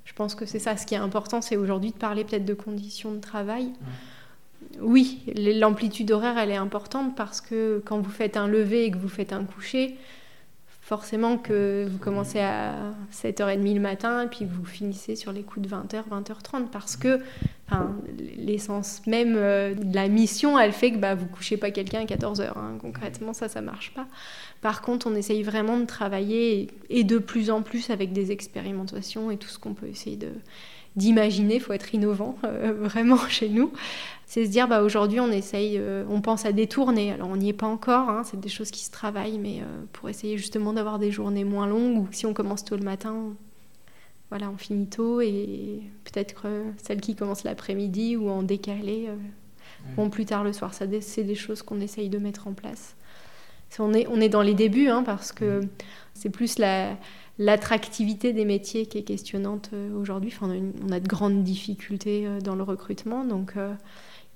[0.05, 0.77] Je pense que c'est ça.
[0.77, 3.65] Ce qui est important, c'est aujourd'hui de parler peut-être de conditions de travail.
[3.65, 3.85] Mmh.
[4.81, 8.97] Oui, l'amplitude horaire, elle est importante parce que quand vous faites un lever et que
[8.97, 9.95] vous faites un coucher,
[10.85, 12.75] forcément que vous commencez à
[13.11, 17.21] 7h30 le matin et puis vous finissez sur les coups de 20h, 20h30 parce que
[18.37, 22.05] l'essence même euh, de la mission, elle fait que bah, vous couchez pas quelqu'un à
[22.05, 22.51] 14h.
[22.55, 22.77] Hein.
[22.79, 24.05] Concrètement, ça, ça marche pas.
[24.61, 29.31] Par contre, on essaye vraiment de travailler et, de plus en plus avec des expérimentations
[29.31, 30.29] et tout ce qu'on peut essayer de
[30.95, 33.71] d'imaginer, il faut être innovant euh, vraiment chez nous.
[34.25, 37.11] C'est se dire, bah, aujourd'hui, on essaye, euh, on pense à détourner.
[37.11, 39.83] Alors, on n'y est pas encore, hein, c'est des choses qui se travaillent, mais euh,
[39.93, 43.33] pour essayer justement d'avoir des journées moins longues, ou si on commence tôt le matin,
[44.29, 46.47] voilà, on finit tôt, et peut-être
[46.81, 49.09] celles qui commencent l'après-midi ou en décalé
[49.95, 50.73] vont plus tard le soir.
[50.73, 52.95] Ça, c'est des choses qu'on essaye de mettre en place.
[53.77, 55.61] On est, on est dans les débuts, hein, parce que
[56.15, 56.97] c'est plus la
[57.37, 60.31] l'attractivité des métiers qui est questionnante euh, aujourd'hui.
[60.33, 60.53] Enfin,
[60.87, 63.73] on, a de grandes difficultés euh, dans le recrutement, donc euh,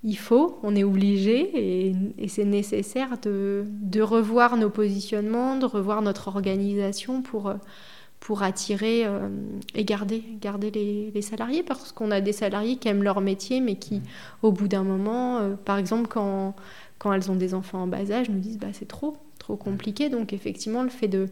[0.03, 6.01] il faut, on est obligé et, c'est nécessaire de, de, revoir nos positionnements, de revoir
[6.01, 7.53] notre organisation pour,
[8.21, 9.05] pour attirer
[9.75, 13.59] et garder, garder les, les salariés parce qu'on a des salariés qui aiment leur métier
[13.59, 14.01] mais qui,
[14.41, 16.55] au bout d'un moment, par exemple, quand,
[16.97, 20.07] quand elles ont des enfants en bas âge, nous disent bah, c'est trop, trop compliqué.
[20.07, 21.27] Donc effectivement, le fait de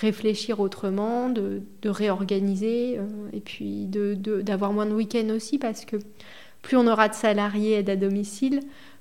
[0.00, 5.96] réfléchir autrement, de, réorganiser euh, et puis d'avoir moins de week-ends aussi parce que
[6.62, 8.60] plus on aura de salariés à domicile,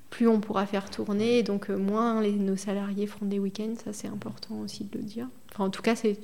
[0.09, 3.93] plus on pourra faire tourner et donc euh, moins nos salariés feront des week-ends, ça
[3.93, 5.27] c'est important aussi de le dire.
[5.53, 6.19] Enfin, en tout cas, c'est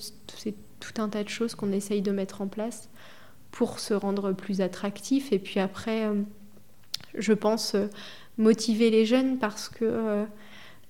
[0.79, 2.89] tout un tas de choses qu'on essaye de mettre en place
[3.51, 6.21] pour se rendre plus attractif et puis après, euh,
[7.17, 7.77] je pense,
[8.37, 10.25] motiver les jeunes parce que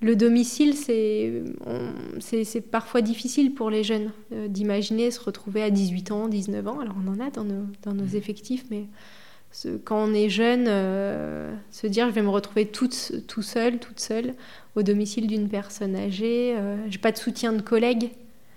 [0.02, 6.28] le domicile, c'est parfois difficile pour les jeunes euh, d'imaginer se retrouver à 18 ans,
[6.28, 6.80] 19 ans.
[6.80, 8.16] Alors on en a dans nos, dans nos mmh.
[8.16, 8.86] effectifs, mais
[9.86, 14.02] quand on est jeune, euh, se dire je vais me retrouver toute, tout seul, toute
[14.02, 14.34] seule
[14.76, 18.12] au domicile d'une personne âgée, euh, j'ai pas de soutien de collègues.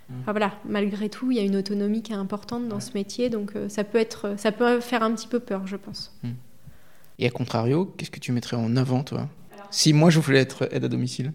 [0.09, 0.14] Mmh.
[0.20, 3.31] Enfin, voilà, malgré tout, il y a une autonomie qui est importante dans ce métier,
[3.31, 6.12] donc ça peut être, ça peut faire un petit peu peur, je pense.
[6.24, 6.31] Mmh.
[7.20, 9.29] Et à contrario, qu'est-ce que tu mettrais en avant, toi?
[9.70, 11.33] Si moi je voulais être aide à domicile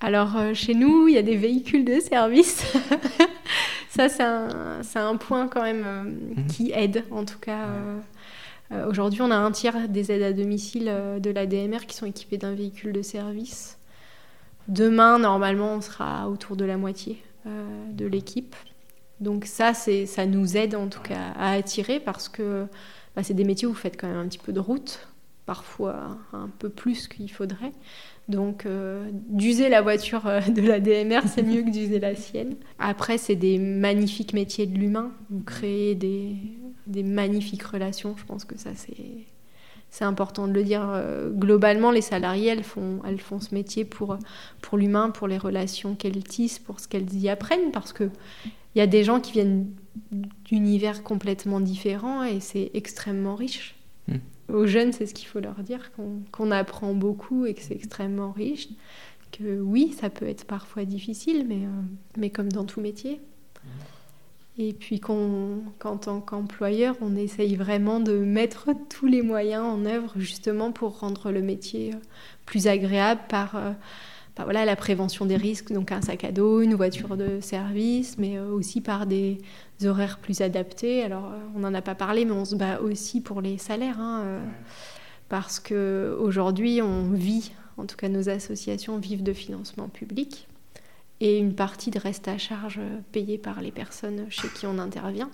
[0.00, 2.64] Alors euh, chez nous, il y a des véhicules de service.
[3.90, 6.46] Ça, c'est un, point quand même euh, mhm.
[6.46, 7.68] qui aide en tout cas.
[8.70, 12.06] Euh, aujourd'hui, on a un tiers des aides à domicile de la DMR qui sont
[12.06, 13.78] équipés d'un véhicule de service.
[14.68, 18.54] Demain, normalement, on sera autour de la moitié de l'équipe.
[19.20, 22.66] Donc ça, ça nous aide en tout cas à attirer parce que
[23.16, 25.07] bah, c'est des métiers où vous faites quand même un petit peu de route
[25.48, 27.72] parfois un peu plus qu'il faudrait.
[28.28, 32.56] Donc, euh, d'user la voiture euh, de la DMR, c'est mieux que d'user la sienne.
[32.78, 35.10] Après, c'est des magnifiques métiers de l'humain.
[35.30, 36.36] Vous créez des,
[36.86, 38.14] des, magnifiques relations.
[38.18, 39.24] Je pense que ça, c'est,
[39.88, 40.86] c'est important de le dire.
[40.86, 44.18] Euh, globalement, les salariés, elles font, elles font ce métier pour,
[44.60, 48.10] pour l'humain, pour les relations qu'elles tissent, pour ce qu'elles y apprennent, parce qu'il
[48.74, 49.70] y a des gens qui viennent
[50.44, 53.76] d'univers complètement différents et c'est extrêmement riche.
[54.08, 54.18] Hmm.
[54.52, 55.90] Aux jeunes, c'est ce qu'il faut leur dire,
[56.32, 58.68] qu'on apprend beaucoup et que c'est extrêmement riche.
[59.30, 61.82] Que oui, ça peut être parfois difficile, mais, euh,
[62.16, 63.20] mais comme dans tout métier.
[64.56, 70.14] Et puis qu'en tant qu'employeur, on essaye vraiment de mettre tous les moyens en œuvre
[70.16, 71.92] justement pour rendre le métier
[72.44, 73.72] plus agréable par, euh,
[74.44, 78.38] voilà, la prévention des risques, donc un sac à dos, une voiture de service, mais
[78.38, 79.38] euh, aussi par des
[79.84, 81.02] horaires plus adaptés.
[81.02, 84.40] Alors on n'en a pas parlé, mais on se bat aussi pour les salaires, hein,
[85.28, 90.48] parce qu'aujourd'hui on vit, en tout cas nos associations vivent de financement public
[91.20, 92.80] et une partie de reste à charge
[93.12, 95.30] payée par les personnes chez qui on intervient.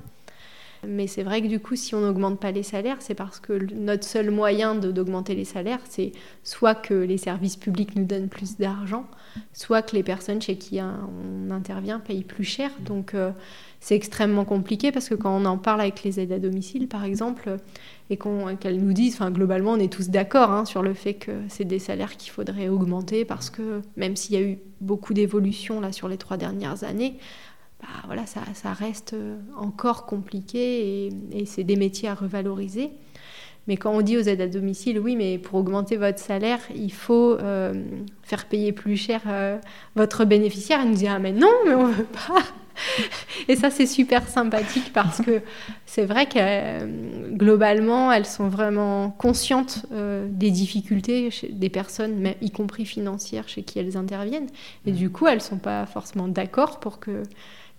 [0.88, 3.52] Mais c'est vrai que du coup, si on n'augmente pas les salaires, c'est parce que
[3.74, 8.56] notre seul moyen d'augmenter les salaires, c'est soit que les services publics nous donnent plus
[8.56, 9.06] d'argent,
[9.52, 12.70] soit que les personnes chez qui on intervient payent plus cher.
[12.84, 13.30] Donc euh,
[13.80, 17.04] c'est extrêmement compliqué parce que quand on en parle avec les aides à domicile, par
[17.04, 17.56] exemple,
[18.10, 18.18] et
[18.60, 21.78] qu'elles nous disent, globalement, on est tous d'accord hein, sur le fait que c'est des
[21.78, 26.18] salaires qu'il faudrait augmenter parce que même s'il y a eu beaucoup d'évolutions sur les
[26.18, 27.18] trois dernières années,
[27.84, 29.14] bah, voilà, ça, ça, reste
[29.56, 32.90] encore compliqué et, c'est des métiers à revaloriser.
[33.66, 36.92] Mais quand on dit aux aides à domicile, oui, mais pour augmenter votre salaire, il
[36.92, 37.72] faut euh,
[38.22, 39.58] faire payer plus cher euh,
[39.96, 42.42] votre bénéficiaire, elle nous dit ah mais non, mais on veut pas.
[43.48, 45.42] Et ça, c'est super sympathique parce que
[45.86, 52.50] c'est vrai que euh, globalement, elles sont vraiment conscientes euh, des difficultés des personnes, y
[52.50, 54.48] compris financières, chez qui elles interviennent.
[54.86, 57.22] Et du coup, elles ne sont pas forcément d'accord pour que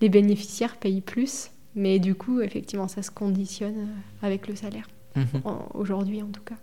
[0.01, 1.49] les bénéficiaires payent plus.
[1.75, 5.41] Mais du coup, effectivement, ça se conditionne euh, avec le salaire, mhm.
[5.73, 6.55] aujourd'hui en tout cas.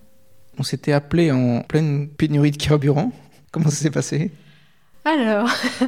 [0.58, 3.12] On s'était appelé en pleine pénurie de carburant.
[3.52, 4.30] Comment ça s'est passé?
[5.04, 5.48] Alors,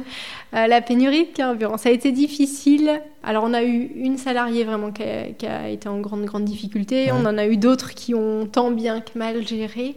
[0.53, 3.01] euh, la pénurie de carburant, ça a été difficile.
[3.23, 7.11] Alors, on a eu une salariée vraiment qui a, été en grande, grande difficulté.
[7.11, 9.95] On en a eu d'autres qui ont tant bien que mal géré.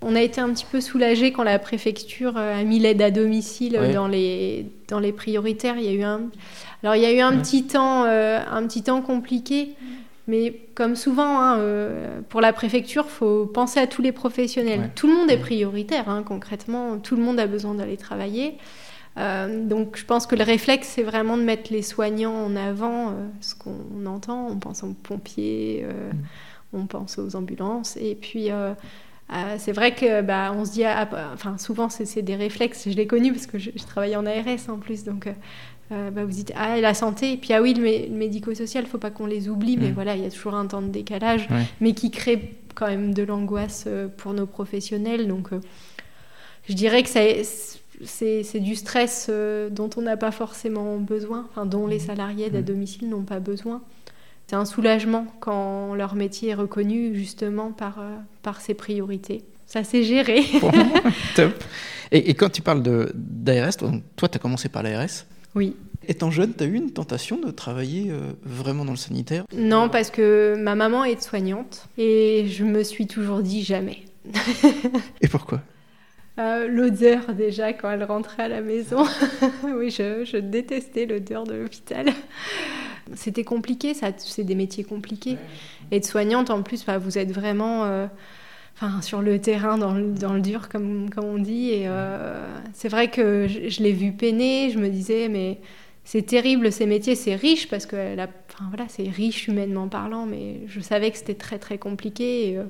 [0.00, 3.10] On a été un petit peu soulagé quand la préfecture euh, a mis l'aide à
[3.10, 5.76] domicile dans, les, dans les prioritaires.
[5.76, 6.22] Il y a eu un,
[6.82, 9.74] alors, il y a eu un, petit, temps, euh, un petit temps compliqué.
[10.28, 14.90] Mais comme souvent, hein, euh, pour la préfecture, il faut penser à tous les professionnels.
[14.94, 16.98] Tout le monde est prioritaire, hein, concrètement.
[16.98, 18.58] Tout le monde a besoin d'aller travailler.
[19.16, 23.14] Euh, donc je pense que le réflexe, c'est vraiment de mettre les soignants en avant,
[23.40, 24.48] ce qu'on entend.
[24.48, 26.16] On pense aux pompiers, mm.
[26.74, 27.96] on pense aux ambulances.
[27.96, 28.50] Et puis,
[29.58, 32.88] c'est vrai que bah, on se dit, ah, bah, enfin souvent c'est des réflexes.
[32.88, 35.32] Je l'ai connu parce que je, je, travaille en ARS en plus, donc euh,
[35.90, 39.24] bah, vous dites ah la santé et puis ah oui le, médico-social faut pas qu'on
[39.24, 39.94] les oublie mais mm.
[39.94, 41.48] voilà il y a toujours un temps de décalage
[41.80, 45.60] mais qui crée quand même de l'angoisse euh, pour nos professionnels donc euh,
[46.68, 49.30] je dirais que c'est du stress
[49.70, 52.00] dont on n'a pas forcément besoin enfin dont les mm.
[52.00, 52.62] salariés à mm.
[52.62, 53.80] domicile n'ont pas besoin
[54.46, 58.02] c'est un soulagement quand leur métier est reconnu justement par,
[58.42, 60.42] par ses priorités ça s'est géré
[61.34, 61.64] top
[62.10, 62.82] et, et, quand tu parles
[63.14, 63.76] d'ARS
[64.16, 65.24] toi tu as commencé par l'ARS
[65.58, 65.76] oui.
[66.06, 69.44] Étant jeune, tu as eu une tentation de travailler euh, vraiment dans le sanitaire?
[69.54, 74.04] Non, parce que ma maman est soignante et je me suis toujours dit jamais.
[75.20, 75.60] et pourquoi?
[76.38, 79.04] Euh, L'odeur déjà quand elle rentrait à la maison.
[79.64, 82.06] oui, je, détestais l'odeur de l'hôpital.
[83.14, 85.36] C'était compliqué, ça, c'est des métiers compliqués.
[85.90, 87.84] Être soignante, en plus, bah, vous êtes vraiment...
[87.84, 88.06] Euh,
[88.80, 91.70] enfin, sur le terrain, dans le, dans le dur, comme, comme, on dit.
[91.70, 94.70] Et euh, c'est vrai que je, l'ai vu peiner.
[94.70, 95.58] Je me disais, mais
[96.04, 100.60] c'est terrible ces métiers, c'est riche parce que enfin, voilà, c'est riche humainement parlant, mais
[100.66, 102.50] je savais que c'était très très compliqué.
[102.50, 102.64] Et, euh,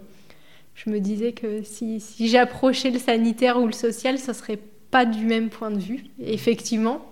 [0.74, 5.04] je me disais que si, si j'approchais le sanitaire ou le social, ça serait pas
[5.04, 6.04] du même point de vue.
[6.24, 7.04] effectivement,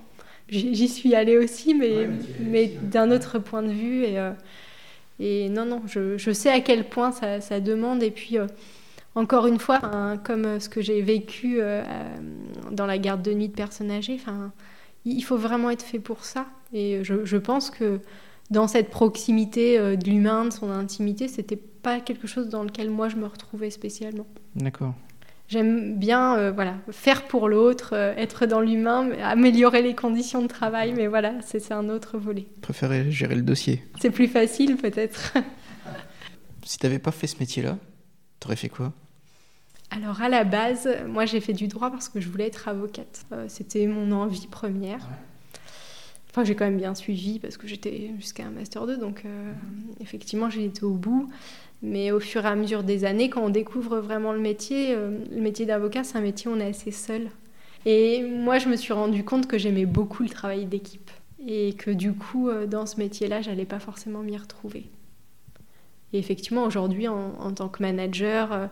[0.48, 2.08] j'y suis allée aussi, mais,
[2.40, 4.04] mais d'un autre point de vue.
[4.04, 4.30] Et, euh,
[5.18, 8.02] et non, non, je, je, sais à quel point ça, ça demande.
[8.04, 8.38] Et puis,
[9.16, 9.80] encore une fois,
[10.24, 11.82] comme euh, ce que j'ai vécu euh,
[12.70, 14.20] dans la garde de nuit de personnes âgées,
[15.04, 16.46] il faut vraiment être fait pour ça.
[16.72, 18.00] Et je, pense que
[18.50, 22.90] dans cette proximité euh, de l'humain, de son intimité, c'était pas quelque chose dans lequel
[22.90, 24.26] moi je me retrouvais spécialement.
[24.54, 24.94] D'accord.
[25.48, 31.06] J'aime bien voilà, faire pour l'autre, être dans l'humain, améliorer les conditions de travail, mais
[31.06, 32.48] voilà, c'est un autre volet.
[32.62, 33.84] Préférer gérer le dossier.
[34.00, 35.34] C'est plus facile peut-être.
[36.64, 37.78] si tu n'avais pas fait ce métier-là,
[38.40, 38.92] tu aurais fait quoi?
[39.90, 43.24] Alors à la base, moi j'ai fait du droit parce que je voulais être avocate.
[43.32, 45.06] Euh, c'était mon envie première.
[46.30, 49.52] Enfin, j'ai quand même bien suivi parce que j'étais jusqu'à un Master 2, donc euh,
[50.00, 51.30] effectivement, j'ai été au bout.
[51.82, 55.18] Mais au fur et à mesure des années, quand on découvre vraiment le métier, euh,
[55.30, 57.28] le métier d'avocat, c'est un métier où on est assez seul.
[57.84, 61.10] Et moi, je me suis rendu compte que j'aimais beaucoup le travail d'équipe.
[61.46, 64.90] Et que du coup, dans ce métier-là, j'allais pas forcément m'y retrouver.
[66.12, 68.68] Et effectivement, aujourd'hui, en, en, tant que manager,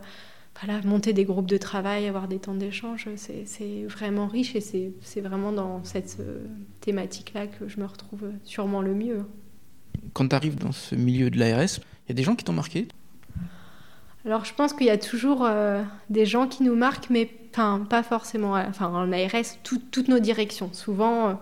[0.60, 5.20] voilà, monter des groupes de travail, avoir des temps d'échange, c'est vraiment riche et c'est
[5.20, 6.44] vraiment dans cette euh,
[6.80, 9.24] thématique-là que je me retrouve sûrement le mieux.
[10.12, 12.52] Quand tu arrives dans ce milieu de l'ARS, il y a des gens qui t'ont
[12.52, 12.86] marqué?
[14.24, 17.84] Alors je pense qu'il y a toujours euh, des gens qui nous marquent, mais enfin,
[17.90, 18.52] pas forcément.
[18.52, 20.72] Enfin, en ARS, toutes nos directions.
[20.72, 21.40] Souvent,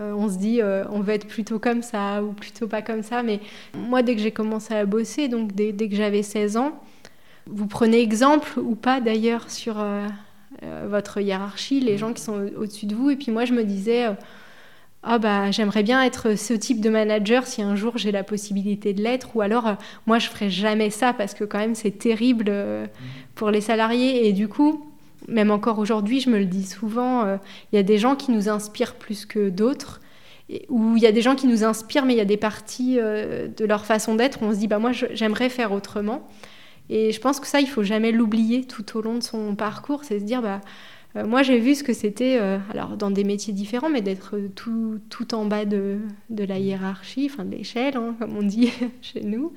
[0.00, 3.22] euh, on se dit on veut être plutôt comme ça ou plutôt pas comme ça.
[3.22, 3.40] Mais
[3.74, 6.80] moi, dès que j'ai commencé à bosser, donc dès, dès que j'avais 16 ans,
[7.46, 10.06] vous prenez exemple ou pas d'ailleurs sur euh,
[10.62, 13.10] euh, votre hiérarchie, les gens qui sont au-dessus de vous.
[13.10, 14.12] Et puis moi, je me disais, euh,
[15.02, 18.92] ah bah j'aimerais bien être ce type de manager si un jour j'ai la possibilité
[18.92, 19.36] de l'être.
[19.36, 22.52] Ou alors, moi, je ferais jamais ça parce que quand même, c'est terrible
[23.36, 24.26] pour les salariés.
[24.26, 24.90] Et du coup,
[25.28, 27.38] même encore aujourd'hui, je me le dis souvent,
[27.72, 30.00] il y a des gens qui nous inspirent plus que d'autres.
[30.68, 32.96] Ou il y a des gens qui nous inspirent, mais il y a des parties
[32.96, 36.28] de leur façon d'être où on se dit, bah moi, j'aimerais faire autrement.
[36.88, 40.04] Et je pense que ça, il faut jamais l'oublier tout au long de son parcours,
[40.04, 40.60] c'est se dire, bah,
[41.16, 44.38] euh, moi j'ai vu ce que c'était, euh, alors dans des métiers différents, mais d'être
[44.54, 45.98] tout, tout, en bas de,
[46.30, 48.72] de, la hiérarchie, enfin de l'échelle, hein, comme on dit
[49.02, 49.52] chez nous.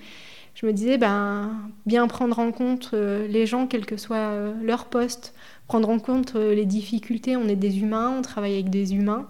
[0.55, 1.51] Je me disais, ben,
[1.85, 5.33] bien prendre en compte euh, les gens, quel que soit leur poste,
[5.67, 7.37] prendre en compte les difficultés.
[7.37, 9.27] On est des humains, on travaille avec des humains.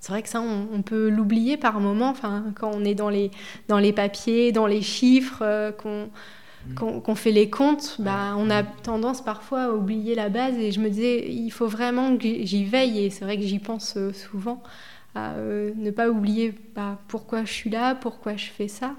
[0.00, 2.14] C'est vrai que ça, on, on peut l'oublier par moment,
[2.54, 3.30] quand on est dans les,
[3.68, 6.08] dans les papiers, dans les chiffres, qu'on
[6.74, 10.56] qu'on fait les comptes, bah, on a tendance parfois à oublier la base.
[10.58, 13.04] Et je me disais, il faut vraiment que j'y veille.
[13.04, 14.62] Et c'est vrai que j'y pense euh, souvent,
[15.14, 18.94] à euh, ne pas oublier bah, pourquoi je suis là, pourquoi je fais ça,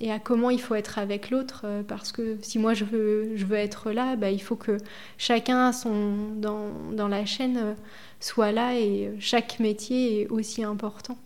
[0.00, 1.62] et à comment il faut être avec l'autre.
[1.64, 4.78] Euh, parce que si moi je veux, je veux être là, bah, il faut que
[5.18, 7.76] chacun son, dans, dans la chaîne
[8.20, 8.78] soit là.
[8.78, 11.18] Et chaque métier est aussi important.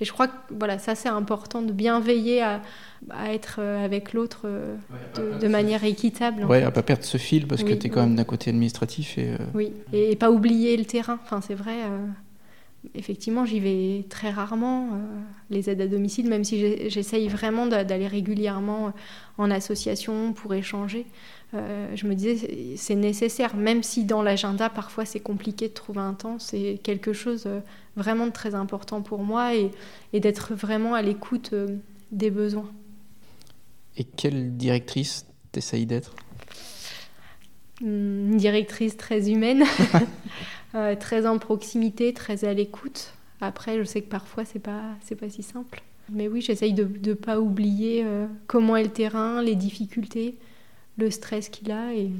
[0.00, 2.62] Et je crois que voilà, ça c'est important de bien veiller à,
[3.28, 4.76] être euh, avec l'autre euh,
[5.40, 6.46] de, manière équitable.
[6.48, 9.18] Oui, à pas perdre ce fil parce que tu es quand même d'un côté administratif.
[9.18, 11.18] Et, euh, Oui, et, pas oublier le terrain.
[11.22, 11.74] Enfin, c'est vrai,
[12.94, 14.88] effectivement, j'y vais très rarement,
[15.50, 18.92] les aides à domicile, même si j'essaye vraiment d'aller régulièrement
[19.36, 21.04] en association pour échanger.
[21.54, 26.00] Euh, je me disais, c'est nécessaire, même si dans l'agenda, parfois c'est compliqué de trouver
[26.00, 27.60] un temps, c'est quelque chose euh,
[27.96, 29.70] vraiment de très important pour moi et,
[30.12, 31.78] d'être vraiment à l'écoute euh,
[32.12, 32.70] des besoins.
[33.96, 36.14] Et quelle directrice t'essayes d'être?
[37.80, 39.64] Une directrice très humaine,
[41.00, 43.14] très en proximité, très à l'écoute.
[43.40, 45.82] Après, je sais que parfois c'est pas, c'est pas si simple.
[46.12, 48.04] Mais oui, j'essaye de ne pas oublier
[48.46, 50.36] comment est le terrain, les difficultés,
[51.00, 52.10] le stress qu'il a et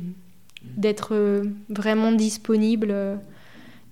[0.77, 3.17] d'être euh, vraiment disponible, euh,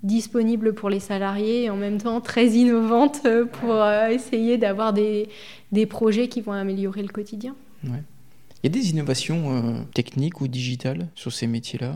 [0.02, 5.28] disponible pour les salariés et en même temps très innovante euh, pour essayer d'avoir des,
[5.72, 7.54] des, projets qui vont améliorer le quotidien.
[7.84, 8.02] Ouais.
[8.62, 11.94] Il y a des innovations techniques ou digitales sur ces métiers-là?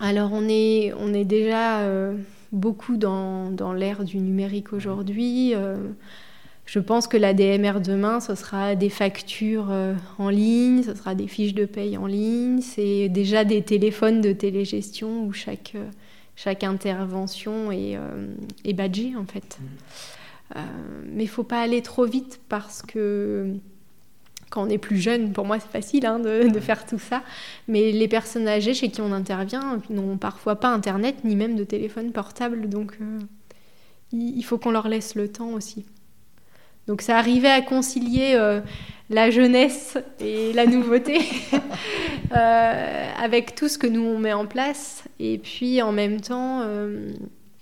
[0.00, 1.88] Alors on est, on est déjà
[2.50, 5.54] beaucoup dans, dans l'ère du numérique aujourd'hui.
[6.66, 11.14] Je pense que la DMR demain, ce sera des factures euh, en ligne, ce sera
[11.14, 15.90] des fiches de paye en ligne, c'est déjà des téléphones de télégestion où chaque, euh,
[16.36, 19.58] chaque intervention est, euh, est badgée en fait.
[20.54, 20.60] Mmh.
[21.12, 23.54] mais il faut pas aller trop vite parce que
[24.50, 27.22] quand on est plus jeune, pour moi c'est facile hein, de, de, faire tout ça,
[27.68, 31.64] mais les personnes âgées chez qui on intervient n'ont parfois pas Internet ni même de
[31.64, 32.98] téléphone portable, donc
[34.12, 35.84] il faut qu'on leur laisse le temps aussi.
[36.86, 38.60] Donc ça arrivait à concilier euh,
[39.10, 41.20] la jeunesse et la nouveauté
[42.36, 46.60] euh, avec tout ce que nous on met en place et puis en même temps
[46.62, 47.12] euh,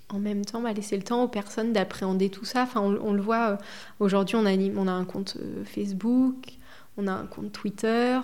[0.09, 2.63] en même temps bah, laisser le temps aux personnes d'appréhender tout ça.
[2.63, 3.59] Enfin on, le voit
[4.01, 6.59] aujourd'hui on on a un compte Facebook,
[6.97, 8.19] on a un compte Twitter.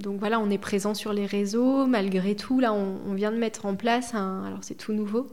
[0.00, 1.86] Donc voilà, on est présent sur les réseaux.
[1.86, 4.44] Malgré tout, là, on, vient de mettre en place un.
[4.44, 5.26] Alors c'est tout nouveau,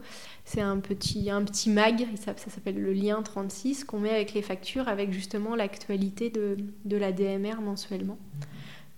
[0.44, 4.42] c'est un petit, un petit mag, ça, s'appelle le lien 36, qu'on met avec les
[4.42, 8.18] factures, avec justement l'actualité de, de, la DMR mensuellement.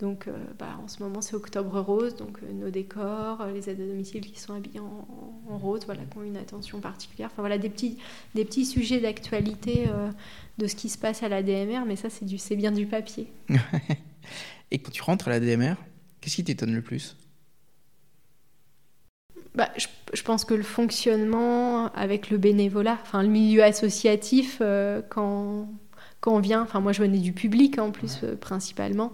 [0.00, 3.68] Donc euh, bah, en ce moment c'est Octobre Rose, donc euh, nos décors, euh, les
[3.68, 7.28] aides à domicile qui sont habillés en, rose, voilà, qui ont une attention particulière.
[7.32, 7.98] Enfin voilà, des petits,
[8.34, 9.88] des petits sujets d'actualité
[10.58, 13.26] de ce qui se passe à la DMR, mais ça c'est bien du papier.
[14.70, 15.74] Et quand tu rentres à la DMR,
[16.20, 17.16] qu'est-ce qui t'étonne le plus?
[19.54, 25.68] Bah, je, pense que le fonctionnement avec le bénévolat, enfin le milieu associatif euh, quand,
[26.20, 26.62] quand on vient.
[26.62, 29.12] Enfin moi je venais du public en plus euh, principalement.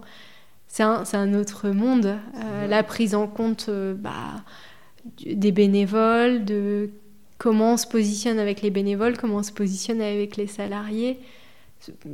[0.67, 2.19] C'est un, un, autre monde.
[2.67, 4.43] la prise en compte bah,
[5.25, 6.89] des bénévoles, de
[7.37, 11.19] comment on se positionne avec les bénévoles, comment on se positionne avec les salariés.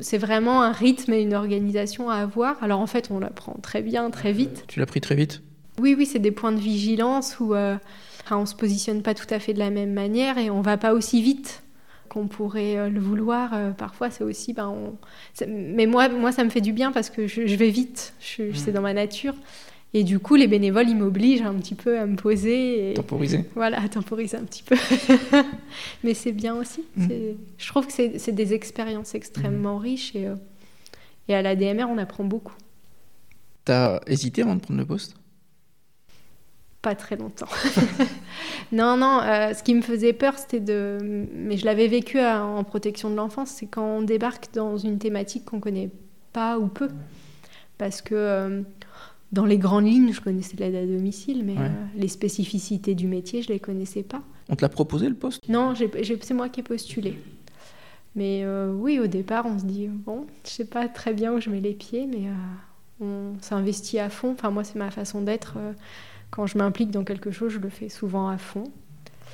[0.02, 2.62] C'est vraiment un rythme et une organisation à avoir.
[2.62, 4.66] Alors en fait, on l'apprend très bien, très vite.
[4.68, 5.42] Tu l'as pris très vite?
[5.80, 7.78] Oui, oui, c'est des points de vigilance où euh,
[8.30, 10.94] on se positionne pas tout à fait de la même manière et on va pas
[10.94, 11.64] aussi vite
[12.10, 13.54] qu'on pourrait euh, le vouloir.
[13.54, 14.54] Euh, parfois, c'est aussi...
[14.54, 14.74] Ben,
[15.48, 18.72] Mais moi, moi, ça me fait du bien parce que je, vais vite, je, c'est
[18.72, 18.74] mmh.
[18.74, 19.34] dans ma nature.
[19.96, 22.92] Et du coup, les bénévoles, ils m'obligent un petit peu à me poser.
[22.92, 22.94] Et...
[22.96, 23.46] Temporiser.
[23.54, 24.76] Voilà, à temporiser un petit peu.
[26.04, 26.84] Mais c'est bien aussi.
[26.98, 27.10] Mmh.
[27.58, 29.84] Je trouve que c'est des expériences extrêmement mmh.
[29.84, 30.36] riches et, euh,
[31.28, 32.56] et à la DMR, on apprend beaucoup.
[33.66, 35.16] T'as hésité avant de prendre le poste?
[36.82, 37.48] Pas très longtemps.
[38.74, 41.28] non, non, euh, ce qui me faisait peur, c'était de.
[41.34, 45.46] Mais je l'avais vécu en protection de l'enfance, c'est quand on débarque dans une thématique
[45.46, 45.92] qu'on connaît
[46.34, 46.90] pas ou peu.
[47.78, 48.16] Parce que.
[48.16, 48.62] Euh,
[49.34, 53.42] dans les grandes lignes, je connaissais l'aide à domicile, mais euh, les spécificités du métier,
[53.42, 54.22] je ne les connaissais pas.
[54.48, 55.50] On te l'a proposé le poste?
[55.50, 57.20] Non, c'est moi qui ai postulé.
[58.16, 61.34] Mais euh, oui, au départ, on se dit, bon, je ne sais pas très bien
[61.34, 64.34] où je mets les pieds, mais euh, on s'investit à fond.
[64.34, 65.58] Enfin, moi, c'est ma façon d'être.
[66.30, 68.66] quand je m'implique dans quelque chose, je le fais souvent à fond.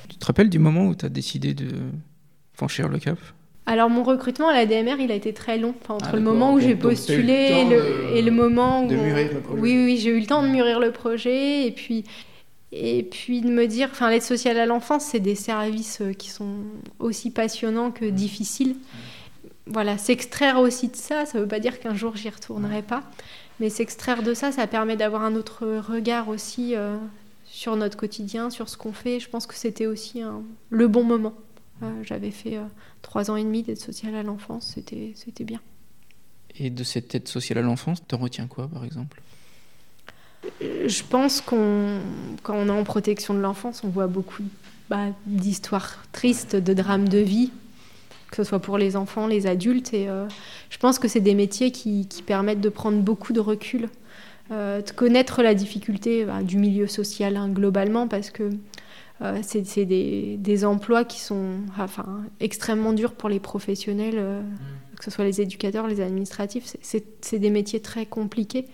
[0.08, 1.68] Tu te rappelles du moment où tu as décidé de
[2.54, 3.18] franchir le cap?
[3.70, 5.76] Alors mon recrutement à la DMR, il a été très long.
[5.88, 7.68] entre ah, le moment où j'ai postulé
[8.12, 8.88] et le, moment où...
[8.88, 9.60] De mûrir le projet.
[9.60, 12.02] Oui, oui, j'ai eu le temps de mûrir le projet et puis,
[12.72, 16.30] et puis de me dire, enfin l'aide sociale à l'enfance, c'est des services euh, qui
[16.30, 16.56] sont
[16.98, 18.74] aussi passionnants que difficiles.
[19.66, 23.04] Voilà, s'extraire aussi de ça, ça ne veut pas dire qu'un jour j'y retournerai pas,
[23.60, 26.96] mais s'extraire de ça, ça permet d'avoir un autre regard aussi euh,
[27.44, 29.20] sur notre quotidien, sur ce qu'on fait.
[29.20, 30.22] Je pense que c'était aussi
[30.70, 31.34] le bon moment.
[31.82, 32.64] Euh, j'avais fait euh,
[33.02, 35.60] trois ans et demi d'aide sociale à l'enfance, c'était, c'était bien.
[36.58, 39.22] Et de cette aide sociale à l'enfance, tu retiens quoi par exemple?
[40.62, 42.00] Euh, Je pense qu'on,
[42.42, 44.42] quand on est en protection de l'enfance, on voit beaucoup
[44.90, 47.50] bah, d'histoires tristes, de drames de vie,
[48.30, 49.94] que ce soit pour les enfants, les adultes.
[49.94, 50.08] Et
[50.68, 53.88] je pense que c'est des métiers qui, qui, permettent de prendre beaucoup de recul,
[54.50, 58.50] de connaître la difficulté bah, du milieu social hein, globalement, parce que
[59.22, 64.96] euh, c'est des, emplois qui sont enfin, extrêmement durs pour les professionnels, euh, mm.
[64.96, 66.74] que ce soit les éducateurs, les administratifs.
[66.82, 68.66] C'est des métiers très compliqués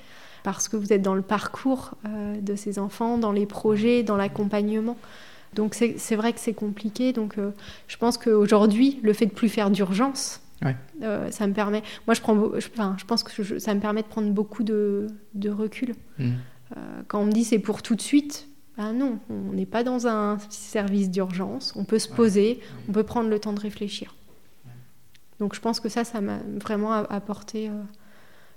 [0.45, 4.17] parce que vous êtes dans le parcours euh, de ces enfants, dans les projets, dans
[4.17, 4.97] l'accompagnement.
[5.55, 7.13] Donc c'est vrai que c'est compliqué.
[7.13, 7.37] Donc
[7.89, 11.83] je pense qu'aujourd'hui, le fait de plus faire d'urgence, ça me permet.
[12.07, 12.37] Moi, je prends.
[12.59, 12.69] Je,
[12.99, 15.09] je pense que ça me permet de prendre beaucoup de,
[15.47, 15.95] recul.
[16.19, 16.33] Mm.
[17.09, 18.49] quand on me dit c'est pour tout de suite,
[18.79, 23.05] ah non, on n'est pas dans un service d'urgence, on peut se poser, on peut
[23.05, 24.15] prendre le temps de réfléchir.
[25.41, 27.73] Donc je pense que ça, ça m'a vraiment apporté euh,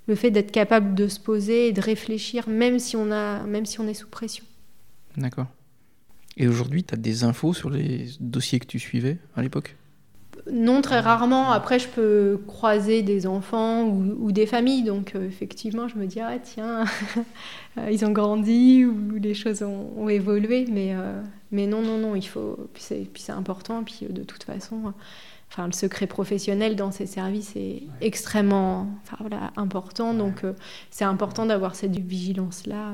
[0.08, 3.66] le fait d'être capable de se poser et de réfléchir, même si on, a, même
[3.66, 4.44] si on est sous pression.
[5.18, 5.48] D'accord.
[6.38, 9.76] Et aujourd'hui, tu as des infos sur les dossiers que tu suivais à l'époque?
[10.52, 11.52] Non, très rarement.
[11.52, 14.84] Après, je peux croiser des enfants ou, des familles.
[14.84, 16.86] Donc, euh, effectivement, je me dis, ah tiens,
[17.78, 20.66] euh, ils ont grandi ou les choses ont, évolué.
[20.72, 21.22] Mais, euh,
[21.52, 22.58] mais non, non, non, il faut.
[22.74, 22.84] Puis
[23.16, 23.84] c'est important.
[23.84, 24.94] Puis de toute façon,
[25.52, 30.14] enfin, le secret professionnel dans ces services est extrêmement enfin, voilà, important.
[30.14, 30.44] Donc,
[30.92, 32.94] c'est important d'avoir cette vigilance-là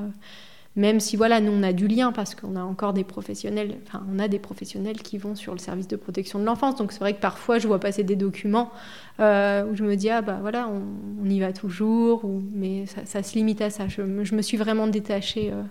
[0.76, 4.06] même si voilà, nous on a du lien parce qu'on a encore des professionnels, enfin
[4.12, 6.76] on a des professionnels qui vont sur le service de protection de l'enfance.
[6.76, 8.70] Donc c'est vrai que parfois je vois passer des documents
[9.18, 13.22] euh, où je me dis ah bah voilà on, y va toujours, ou, mais ça,
[13.22, 13.88] se limite à ça.
[13.88, 15.62] Je, me suis vraiment détachée, euh,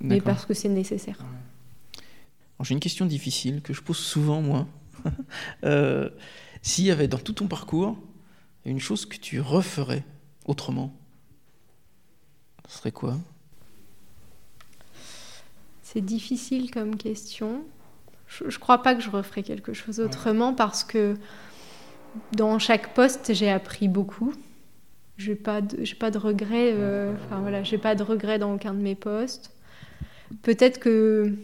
[0.00, 1.18] mais parce que c'est nécessaire.
[2.62, 4.66] J'ai une question difficile que je pose souvent moi.
[5.64, 6.10] euh,
[6.62, 7.96] S'il y avait dans tout ton parcours
[8.66, 10.04] une chose que tu referais
[10.44, 10.92] autrement,
[12.68, 13.16] ce serait quoi?
[15.92, 17.64] C'est difficile comme question.
[18.28, 21.16] Je ne crois pas que je referais quelque chose autrement parce que
[22.32, 24.32] dans chaque poste, j'ai appris beaucoup.
[25.16, 26.72] Je n'ai pas, de, pas de regrets.
[26.72, 29.52] Euh, enfin voilà, j'ai pas de regrets dans aucun de mes postes.
[30.42, 31.34] Peut-être que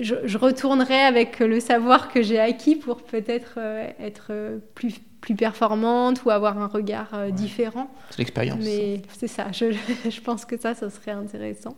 [0.00, 5.00] je, je, retournerai avec le savoir que j'ai acquis pour peut-être euh, être euh, plus
[5.20, 7.90] plus performante ou avoir un regard euh, différent.
[8.10, 8.60] C'est l'expérience.
[8.62, 9.72] Mais c'est ça, je,
[10.10, 11.76] je, pense que ça, ça serait intéressant.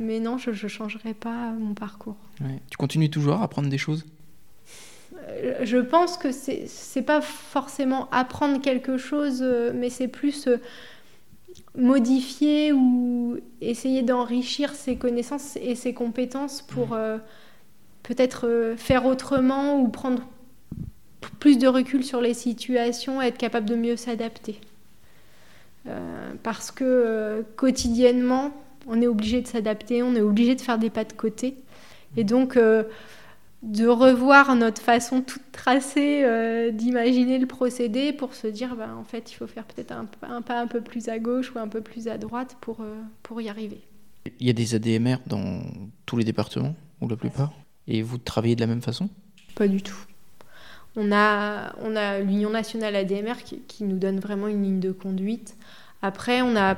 [0.00, 2.16] Mais non, je ne changerai pas mon parcours.
[2.70, 4.04] Tu continues toujours à apprendre des choses?
[5.28, 6.66] Euh, Je pense que c'est
[6.96, 10.48] n'est pas forcément apprendre quelque chose, euh, mais c'est plus
[11.76, 16.96] modifier ou essayer d'enrichir ses connaissances et ses compétences pour...
[18.02, 20.20] Peut-être faire autrement ou prendre
[21.32, 24.60] plus de recul sur les situations, être capable de mieux s'adapter.
[26.42, 28.52] parce que quotidiennement,
[28.86, 31.56] on est obligé de s'adapter, on est obligé de faire des pas de côté.
[32.16, 32.56] Et donc,
[33.64, 39.04] de revoir notre façon toute tracée euh, d'imaginer le procédé pour se dire bah, en
[39.04, 40.04] fait il faut faire peut-être un,
[40.42, 43.40] pas un peu plus à gauche ou un peu plus à droite pour, euh, pour
[43.40, 43.80] y arriver.
[44.38, 45.62] Il y a des ADMR dans
[46.04, 47.52] tous les départements ou la plupart?
[47.88, 49.08] Et vous travaillez de la même façon?
[49.54, 49.96] Pas du tout.
[50.96, 55.56] On a, on a l'Union nationale ADMR qui, nous donne vraiment une ligne de conduite.
[56.02, 56.76] Après on a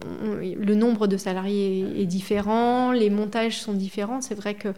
[0.00, 4.20] le nombre de salariés est différent, les montages sont différents.
[4.20, 4.68] C'est vrai que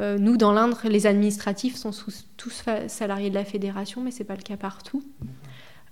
[0.00, 1.92] euh, nous, dans l'Indre, les administratifs sont
[2.36, 5.02] tous salariés de la fédération, mais ce n'est pas le cas partout.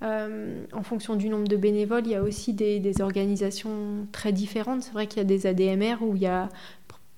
[0.03, 4.83] Euh, en fonction du nombre de bénévoles, il y a aussi des, organisations très différentes.
[4.83, 6.49] C'est vrai qu'il y a des ADMR où il y a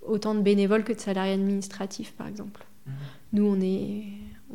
[0.06, 2.66] autant de bénévoles que de salariés administratifs, par exemple.
[3.34, 4.04] Nous, on est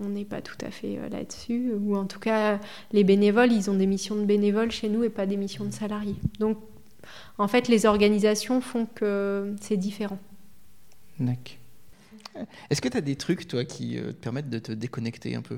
[0.02, 2.60] on n'est pas tout à fait euh, là-dessus, ou en tout cas,
[2.94, 5.72] les bénévoles, ils ont des missions de bénévoles chez nous et pas des missions de
[5.72, 6.16] salariés.
[6.40, 6.58] Donc,
[7.38, 10.20] en fait, les organisations font que c'est différent.
[11.20, 11.58] D'accord.
[12.70, 15.42] Est-ce que tu as des trucs, toi, qui euh, te permettent de te déconnecter un
[15.42, 15.58] peu?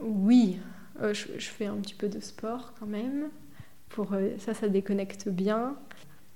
[0.00, 0.58] Oui,
[1.00, 3.28] euh, je, fais un petit peu de sport quand même.
[3.88, 5.76] Pour euh, ça, ça déconnecte bien.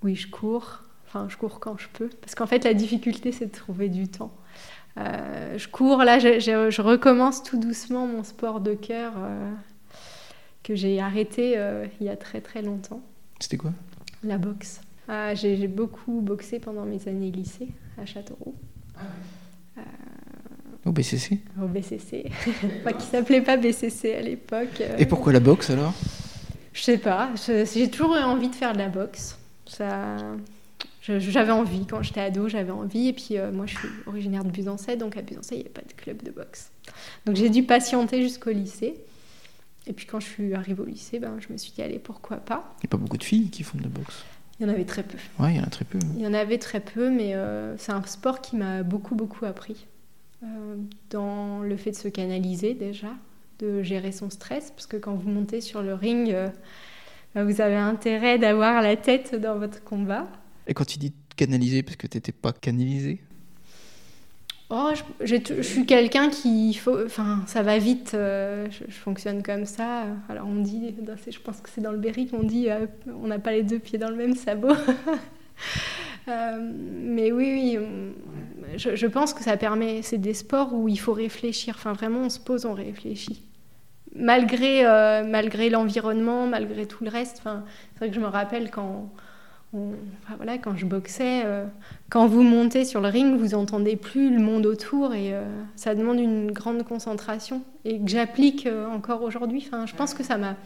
[0.03, 0.83] Oui, je cours.
[1.07, 2.09] Enfin, je cours quand je peux.
[2.21, 4.35] Parce qu'en fait, la difficulté, c'est de trouver du temps.
[4.97, 9.13] Je cours, là, je, recommence tout doucement mon sport de cœur
[10.63, 11.59] que j'ai arrêté
[12.01, 13.01] il y a très très longtemps.
[13.41, 13.73] C'était quoi?
[14.23, 14.81] La boxe.
[15.35, 17.69] J'ai beaucoup boxé pendant mes années lycée
[18.01, 18.55] à Châteauroux.
[20.85, 22.31] Au BCC Au BCC.
[22.99, 24.83] qui s'appelait pas BCC à l'époque.
[24.99, 25.95] Et pourquoi la boxe alors?
[26.75, 27.31] Je sais pas.
[27.47, 29.39] J'ai toujours eu envie de faire de la boxe.
[29.67, 30.17] Ça,
[31.05, 33.09] j'avais envie quand j'étais ado, j'avais envie.
[33.09, 35.71] Et puis euh, moi, je suis originaire de Buzancais, donc à Buzancais, il n'y avait
[35.71, 36.71] pas de club de boxe.
[37.27, 38.95] Donc j'ai dû patienter jusqu'au lycée.
[39.87, 42.39] Et puis quand je suis arrivée au lycée, ben, je me suis dit, allez, pourquoi
[42.39, 42.75] pas?
[42.79, 44.25] Il n'y a pas beaucoup de filles qui font de la boxe
[44.61, 45.19] il y en avait très peu.
[45.41, 45.99] Oui, il y en a très peu.
[46.15, 49.45] Il y en avait très peu, mais euh, c'est un sport qui m'a beaucoup, beaucoup
[49.47, 49.85] appris.
[50.45, 50.77] Euh,
[51.11, 53.09] dans le fait de se canaliser déjà,
[53.59, 56.33] de gérer son stress, parce que quand vous montez sur le ring,
[57.35, 60.29] vous avez intérêt d'avoir la tête dans votre combat.
[60.67, 63.21] Et quand tu dis canaliser, parce que tu n'étais pas canalisé
[64.71, 64.91] Oh,
[65.21, 68.13] je, suis quelqu'un qui enfin, ça va vite.
[68.15, 70.07] Euh, je, fonctionne comme ça.
[70.29, 70.95] Alors on dit,
[71.29, 72.69] je pense que c'est dans le Berry qu'on dit,
[73.07, 74.75] on n'a pas les deux pieds dans le même sabot.
[76.27, 81.13] Euh, mais oui, oui, je, pense que ça permet, c'est des sports où il faut
[81.13, 81.75] réfléchir.
[81.77, 83.43] Enfin, vraiment, on se pose, on réfléchit.
[84.15, 87.39] Malgré, euh, malgré l'environnement, malgré tout le reste.
[87.41, 89.11] Enfin, c'est vrai que je me rappelle quand,
[89.75, 91.67] enfin, voilà, quand je boxais, euh,
[92.09, 95.33] quand vous montez sur le ring, vous entendez plus le monde autour et
[95.77, 99.65] ça demande une grande concentration et que j'applique encore aujourd'hui.
[99.67, 100.57] Enfin, je pense que ça m'a.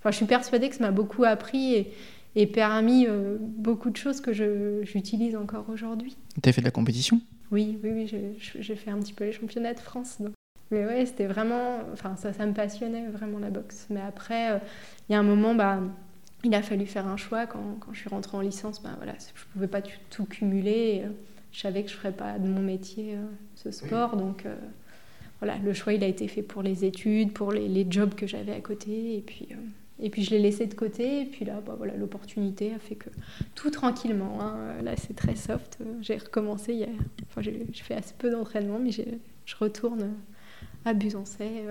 [0.00, 1.92] Enfin, je suis persuadée que ça m'a beaucoup appris et,
[2.34, 4.32] et permis euh, beaucoup de choses que
[4.84, 6.16] j'utilise encore aujourd'hui.
[6.42, 7.20] Tu as fait de la compétition?
[7.50, 10.18] Oui, oui, oui, j'ai fait un petit peu les championnats de France.
[10.70, 13.86] Mais ouais, c'était vraiment, enfin ça, ça me passionnait vraiment la boxe.
[13.90, 14.58] Mais après, euh,
[15.08, 15.80] il y a un moment, bah,
[16.44, 18.82] il a fallu faire un choix quand, quand je suis rentrée en licence.
[18.82, 21.02] Bah, voilà, je pouvais pas tout, cumuler.
[21.04, 21.10] Euh,
[21.52, 23.14] je savais que je ferais pas de mon métier
[23.56, 24.46] ce sport, donc
[25.38, 28.26] voilà, le choix il a été fait pour les études, pour les, les jobs que
[28.26, 29.48] j'avais à côté, et puis
[30.02, 31.22] et puis je l'ai laissé de côté.
[31.22, 33.08] Et puis là, bah, voilà, l'opportunité a fait que
[33.54, 34.38] tout tranquillement.
[34.40, 35.78] Hein, là, c'est très soft.
[36.00, 36.74] J'ai recommencé.
[36.74, 36.88] hier.
[37.28, 40.10] Enfin, j'ai fait assez peu d'entraînement, mais je retourne
[40.84, 41.66] à Busancais.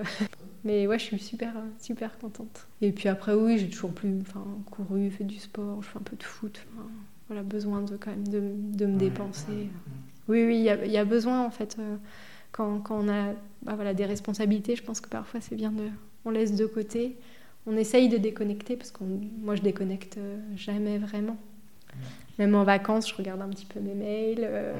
[0.64, 2.66] mais ouais, je suis super, super contente.
[2.80, 6.02] Et puis après, oui, j'ai toujours plus enfin, couru, fait du sport, je fais un
[6.02, 6.66] peu de foot.
[7.28, 9.68] voilà, besoin de, quand même de, de me dépenser.
[10.28, 11.76] Oui, oui, il y, y, a besoin en fait.
[11.78, 11.96] Euh,
[12.52, 13.32] quand, quand, on a
[13.62, 15.88] bah, voilà, des responsabilités, je pense que parfois c'est bien de.
[16.24, 17.16] On laisse de côté
[17.66, 20.18] on essaye de déconnecter parce que moi je déconnecte
[20.56, 21.36] jamais vraiment.
[22.38, 24.40] Même en vacances, je regarde un petit peu mes mails.
[24.42, 24.72] Euh,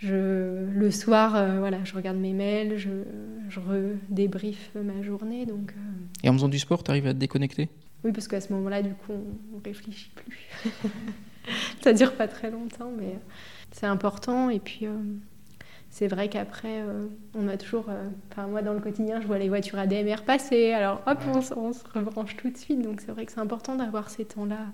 [0.00, 2.90] je, le soir, euh, voilà, je regarde mes mails, je,
[3.48, 5.46] je redébriefe ma journée.
[5.46, 6.24] Donc, euh.
[6.24, 7.68] Et en faisant du sport, tu arrives à te déconnecter?
[8.04, 10.70] Oui, parce qu'à ce moment-là, du coup, on, ne réfléchit plus.
[11.82, 13.18] Ça dure pas très longtemps, mais
[13.72, 14.50] c'est important.
[14.50, 14.86] Et puis,
[15.90, 17.86] c'est vrai qu'après, euh, on a toujours.
[17.88, 20.72] Euh, enfin, moi, dans le quotidien, je vois les voitures ADMR passer.
[20.72, 22.80] Alors, hop, on, se rebranche tout de suite.
[22.80, 24.66] Donc, c'est vrai que c'est important d'avoir ces temps-là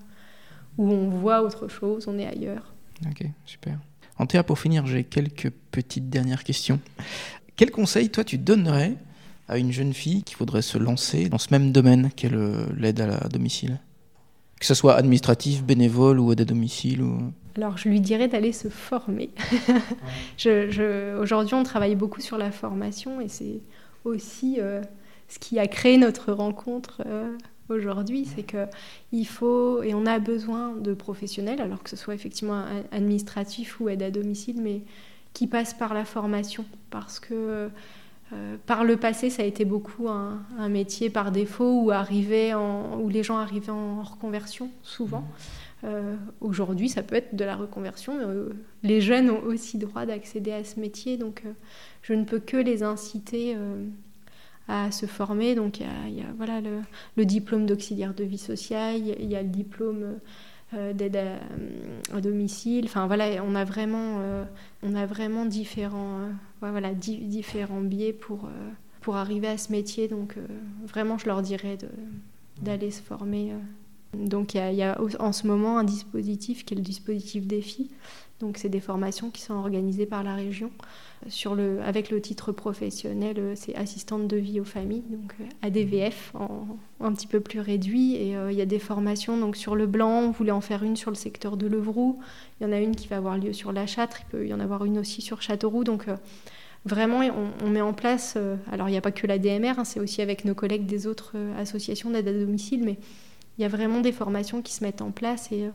[0.77, 2.75] où on voit autre chose, on est ailleurs.
[3.09, 3.79] Ok, super.
[4.19, 6.79] Antea, pour finir, j'ai quelques petites dernières questions.
[7.55, 8.95] Quel conseil, toi, tu donnerais
[9.47, 12.31] à une jeune fille qui voudrait se lancer dans ce même domaine qu'est
[12.77, 13.79] l'aide à, la domicile?
[14.59, 17.03] Que ce soit administratif, bénévole ou aide à domicile
[17.57, 19.31] alors je lui dirais d'aller se former.
[21.19, 23.61] Aujourd'hui, on travaille beaucoup sur la formation et c'est
[24.05, 24.81] aussi euh,
[25.27, 27.35] ce qui a créé notre rencontre euh,
[27.69, 28.65] aujourd'hui, c'est que
[29.11, 33.89] il faut et on a besoin de professionnels, alors que ce soit effectivement administratif ou
[33.89, 34.81] aide à domicile, mais
[35.33, 37.69] qui passent par la formation, parce que
[38.33, 40.39] euh, par le passé, ça a été beaucoup un,
[40.69, 45.23] métier par défaut en, où les gens arrivaient en reconversion, souvent.
[45.83, 48.49] Euh, aujourd'hui, ça peut être de la reconversion, mais euh,
[48.83, 51.43] les jeunes ont aussi droit d'accéder à ce métier, donc
[52.01, 53.55] je ne peux que les inciter
[54.67, 55.55] à se former.
[55.55, 59.49] Donc il y a, voilà, le, diplôme d'auxiliaire de vie sociale, il y a le
[59.49, 60.19] diplôme
[60.73, 61.17] d'aide
[62.13, 62.85] à, domicile.
[62.85, 64.21] Enfin voilà, on a vraiment,
[64.83, 66.29] on a vraiment différents
[66.61, 68.69] voilà, différents biais pour, euh,
[69.01, 70.07] pour arriver à ce métier.
[70.07, 70.45] Donc euh,
[70.85, 71.77] vraiment, je leur dirais
[72.61, 73.53] d'aller se former.
[73.53, 73.57] Euh.
[74.13, 77.91] Donc il y, a en ce moment un dispositif qui est le dispositif défi.
[78.39, 80.71] Donc c'est des formations qui sont organisées par la région.
[81.55, 85.33] Le, avec le titre professionnel, c'est assistante de vie aux familles, donc
[85.63, 86.67] ADVF en,
[86.99, 88.13] un petit peu plus réduit.
[88.15, 90.95] Et il y a des formations donc sur le blanc, on voulait en faire une
[90.95, 92.19] sur le secteur de Levroux.
[92.59, 94.53] Il y en a une qui va avoir lieu sur la Châtre, il peut y
[94.53, 95.83] en avoir une aussi sur Châteauroux.
[95.83, 96.05] Donc
[96.87, 97.21] vraiment,
[97.63, 99.99] on, met en place, euh, alors il n'y a pas que la DMR, hein, c'est
[99.99, 102.97] aussi avec nos collègues des autres euh, associations d'aide à domicile, mais
[103.57, 105.69] il y a vraiment des formations qui se mettent en place euh,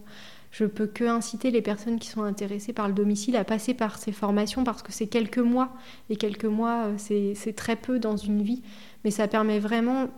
[0.53, 3.99] je peux que inciter les personnes qui sont intéressées par le domicile à passer par
[3.99, 5.73] ces formations parce que c'est quelques mois
[6.11, 8.63] et quelques mois, c'est très peu dans une vie,
[9.05, 10.09] mais ça permet vraiment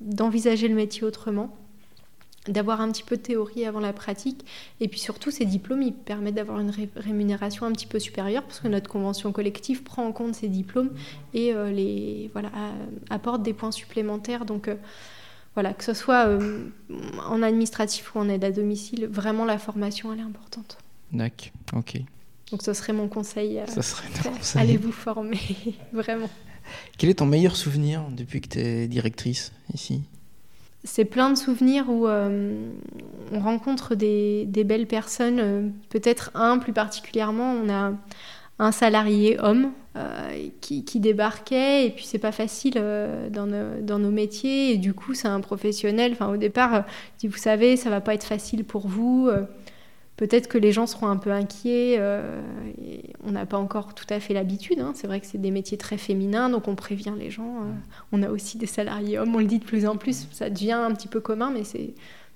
[0.00, 1.56] d'envisager le métier autrement
[2.48, 4.44] d'avoir un petit peu de théorie avant la pratique.
[4.80, 8.68] Et puis surtout, ces diplômes, permettent d'avoir une rémunération un petit peu supérieure parce que
[8.68, 10.90] notre convention collective prend en compte ces diplômes
[11.32, 12.30] et euh, les,
[13.10, 14.44] apporte des points supplémentaires.
[14.44, 14.76] Donc euh,
[15.54, 16.68] voilà, que ce soit euh,
[17.26, 20.78] en administratif ou en aide à domicile, vraiment la formation, elle est importante.
[21.12, 22.00] D'accord, ok.
[22.50, 23.60] Donc ce serait mon conseil.
[23.66, 24.60] ça serait conseil.
[24.60, 25.38] Allez vous former,
[25.92, 26.30] vraiment.
[26.98, 30.02] Quel est ton meilleur souvenir depuis que tu es directrice ici?
[30.84, 32.70] C'est plein de souvenirs où euh,
[33.32, 35.40] on rencontre des, belles personnes.
[35.40, 37.92] Euh, peut-être un plus particulièrement, on a
[38.58, 42.74] un salarié homme euh, qui, débarquait et puis c'est pas facile
[43.30, 46.12] dans, nos, métiers et du coup c'est un professionnel.
[46.12, 46.84] Enfin au départ,
[47.18, 49.30] dit vous savez ça va pas être facile pour vous.
[50.16, 51.96] Peut-être que les gens seront un peu inquiets.
[51.98, 52.40] Euh,
[53.24, 54.78] on n'a pas encore tout à fait l'habitude.
[54.78, 54.92] Hein.
[54.94, 57.56] C'est vrai que c'est des métiers très féminins, donc on prévient les gens.
[57.62, 57.72] Euh.
[58.12, 60.28] on a aussi des salariés hommes, on le dit de plus en plus.
[60.30, 61.94] Ça devient un petit peu commun, mais c'est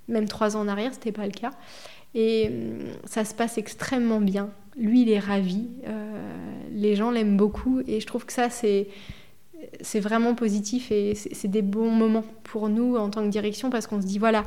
[0.09, 1.51] même trois ans en arrière, c'était pas le cas.
[2.15, 4.49] Et hum, ça se passe extrêmement bien.
[4.79, 5.67] Lui, il est ravi.
[5.87, 6.21] Euh,
[6.71, 8.87] les gens l'aiment beaucoup, et je trouve que ça, c'est
[9.81, 13.87] c'est vraiment positif et c'est des bons moments pour nous en tant que direction parce
[13.87, 14.45] qu'on se dit voilà,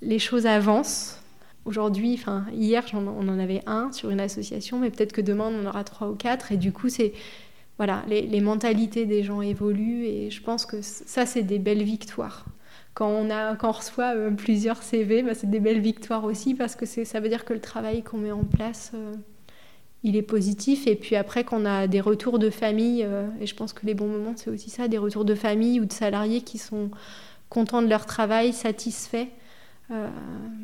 [0.00, 1.20] les choses avancent
[1.68, 5.66] Aujourd'hui, enfin hier, on en avait un sur une association, mais peut-être que demain on
[5.66, 6.50] en aura trois ou quatre.
[6.50, 7.12] Et du coup, c'est
[7.76, 12.46] voilà, les, mentalités des gens évoluent et je pense que ça, c'est des belles victoires.
[12.94, 16.54] Quand on, a, quand on reçoit euh, plusieurs CV, bah, c'est des belles victoires aussi
[16.54, 19.12] parce que ça veut dire que le travail qu'on met en place, euh,
[20.02, 20.86] il est positif.
[20.86, 23.94] Et puis après, qu'on a des retours de famille, euh, et je pense que les
[23.94, 26.90] bons moments, c'est aussi ça, des retours de famille ou de salariés qui sont
[27.48, 29.28] contents de leur travail, satisfaits.
[29.90, 30.08] Euh,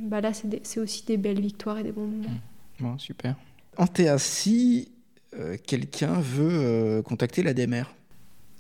[0.03, 2.29] bah là, c'est aussi des belles victoires et des bons moments.
[2.29, 2.83] Mmh.
[2.83, 3.37] Bon, super.
[3.77, 4.93] Antea, si
[5.35, 7.85] euh, quelqu'un veut euh, contacter la DMR,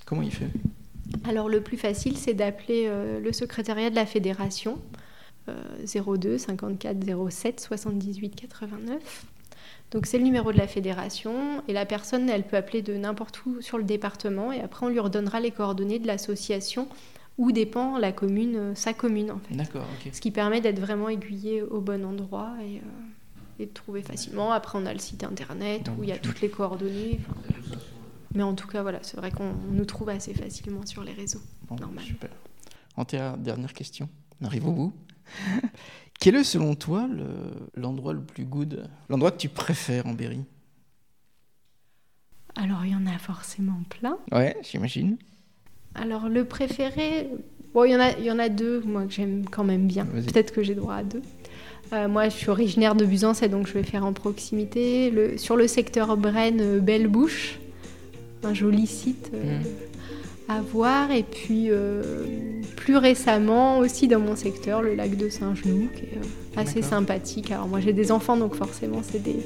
[0.06, 0.48] comment il fait?
[1.24, 2.90] Alors, le plus facile, c'est d'appeler
[3.22, 4.78] le secrétariat de la fédération,
[5.46, 9.26] 02 54 07 78 89.
[9.94, 13.46] Donc c'est le numéro de la fédération et la personne, elle peut appeler de n'importe
[13.46, 16.88] où sur le département et après on lui redonnera les coordonnées de l'association
[17.38, 19.54] où dépend la commune, euh, sa commune en fait.
[19.54, 24.52] D'accord, Ce qui permet d'être vraiment aiguillé au bon endroit et, euh, de trouver facilement.
[24.52, 27.20] Après, on a le site internet où il y a toutes les coordonnées.
[28.34, 31.40] Mais en tout cas, voilà, c'est vrai qu'on nous trouve assez facilement sur les réseaux.
[31.68, 32.04] Bon, normal.
[32.04, 32.30] Super.
[33.38, 34.08] Dernière question.
[34.40, 34.92] On arrive au bout.
[36.24, 37.06] Quel est selon toi
[37.76, 40.40] l'endroit le, plus good, l'endroit que tu préfères en Berry?
[42.56, 44.16] Alors, il y en a forcément plein.
[44.32, 45.18] Ouais, j'imagine.
[45.94, 47.28] Alors, le préféré,
[47.74, 49.86] bon, il y, en a, il y en a deux, moi, que j'aime quand même
[49.86, 50.06] bien.
[50.06, 51.20] Peut-être que j'ai droit à deux.
[51.92, 55.10] Euh, moi, je suis originaire de et donc je vais faire en proximité.
[55.10, 57.58] Le, sur le secteur Brenne, euh, Belle Bouche,
[58.44, 59.62] un joli site euh, mm.
[60.48, 61.10] À voir.
[61.10, 61.70] Et puis,
[62.76, 67.50] plus récemment, aussi dans mon secteur, le lac de Saint-Genoux, qui est assez sympathique.
[67.50, 69.36] Alors, moi, j'ai des enfants, donc forcément, c'est des,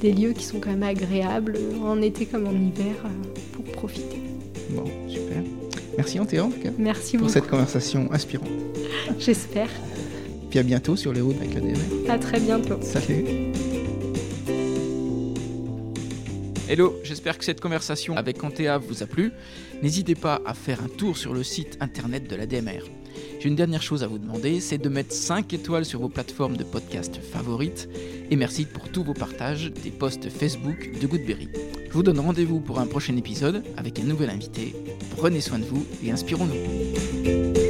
[0.00, 2.94] des, lieux qui sont quand même agréables, en été comme en hiver,
[3.52, 4.20] pour profiter.
[4.70, 5.42] Bon, super.
[5.96, 6.70] Merci en tout cas.
[6.78, 8.48] Merci pour cette conversation inspirante.
[9.18, 9.70] J'espère.
[10.50, 12.76] Puis à bientôt sur les routes avec la À très bientôt.
[12.82, 13.55] Salut.
[16.68, 19.30] Hello, j'espère que cette conversation avec Antea vous a plu.
[19.82, 22.80] N'hésitez pas à faire un tour sur le site internet de la DMR.
[23.38, 26.56] J'ai une dernière chose à vous demander, c'est de mettre 5 étoiles sur vos plateformes
[26.56, 27.88] de podcast favorites.
[28.32, 31.48] Et merci pour tous vos partages des posts Facebook de Goodberry.
[31.86, 34.74] Je vous donne rendez-vous pour un prochain épisode avec un nouvel invité.
[35.16, 37.65] Prenez soin de vous et inspirons-nous.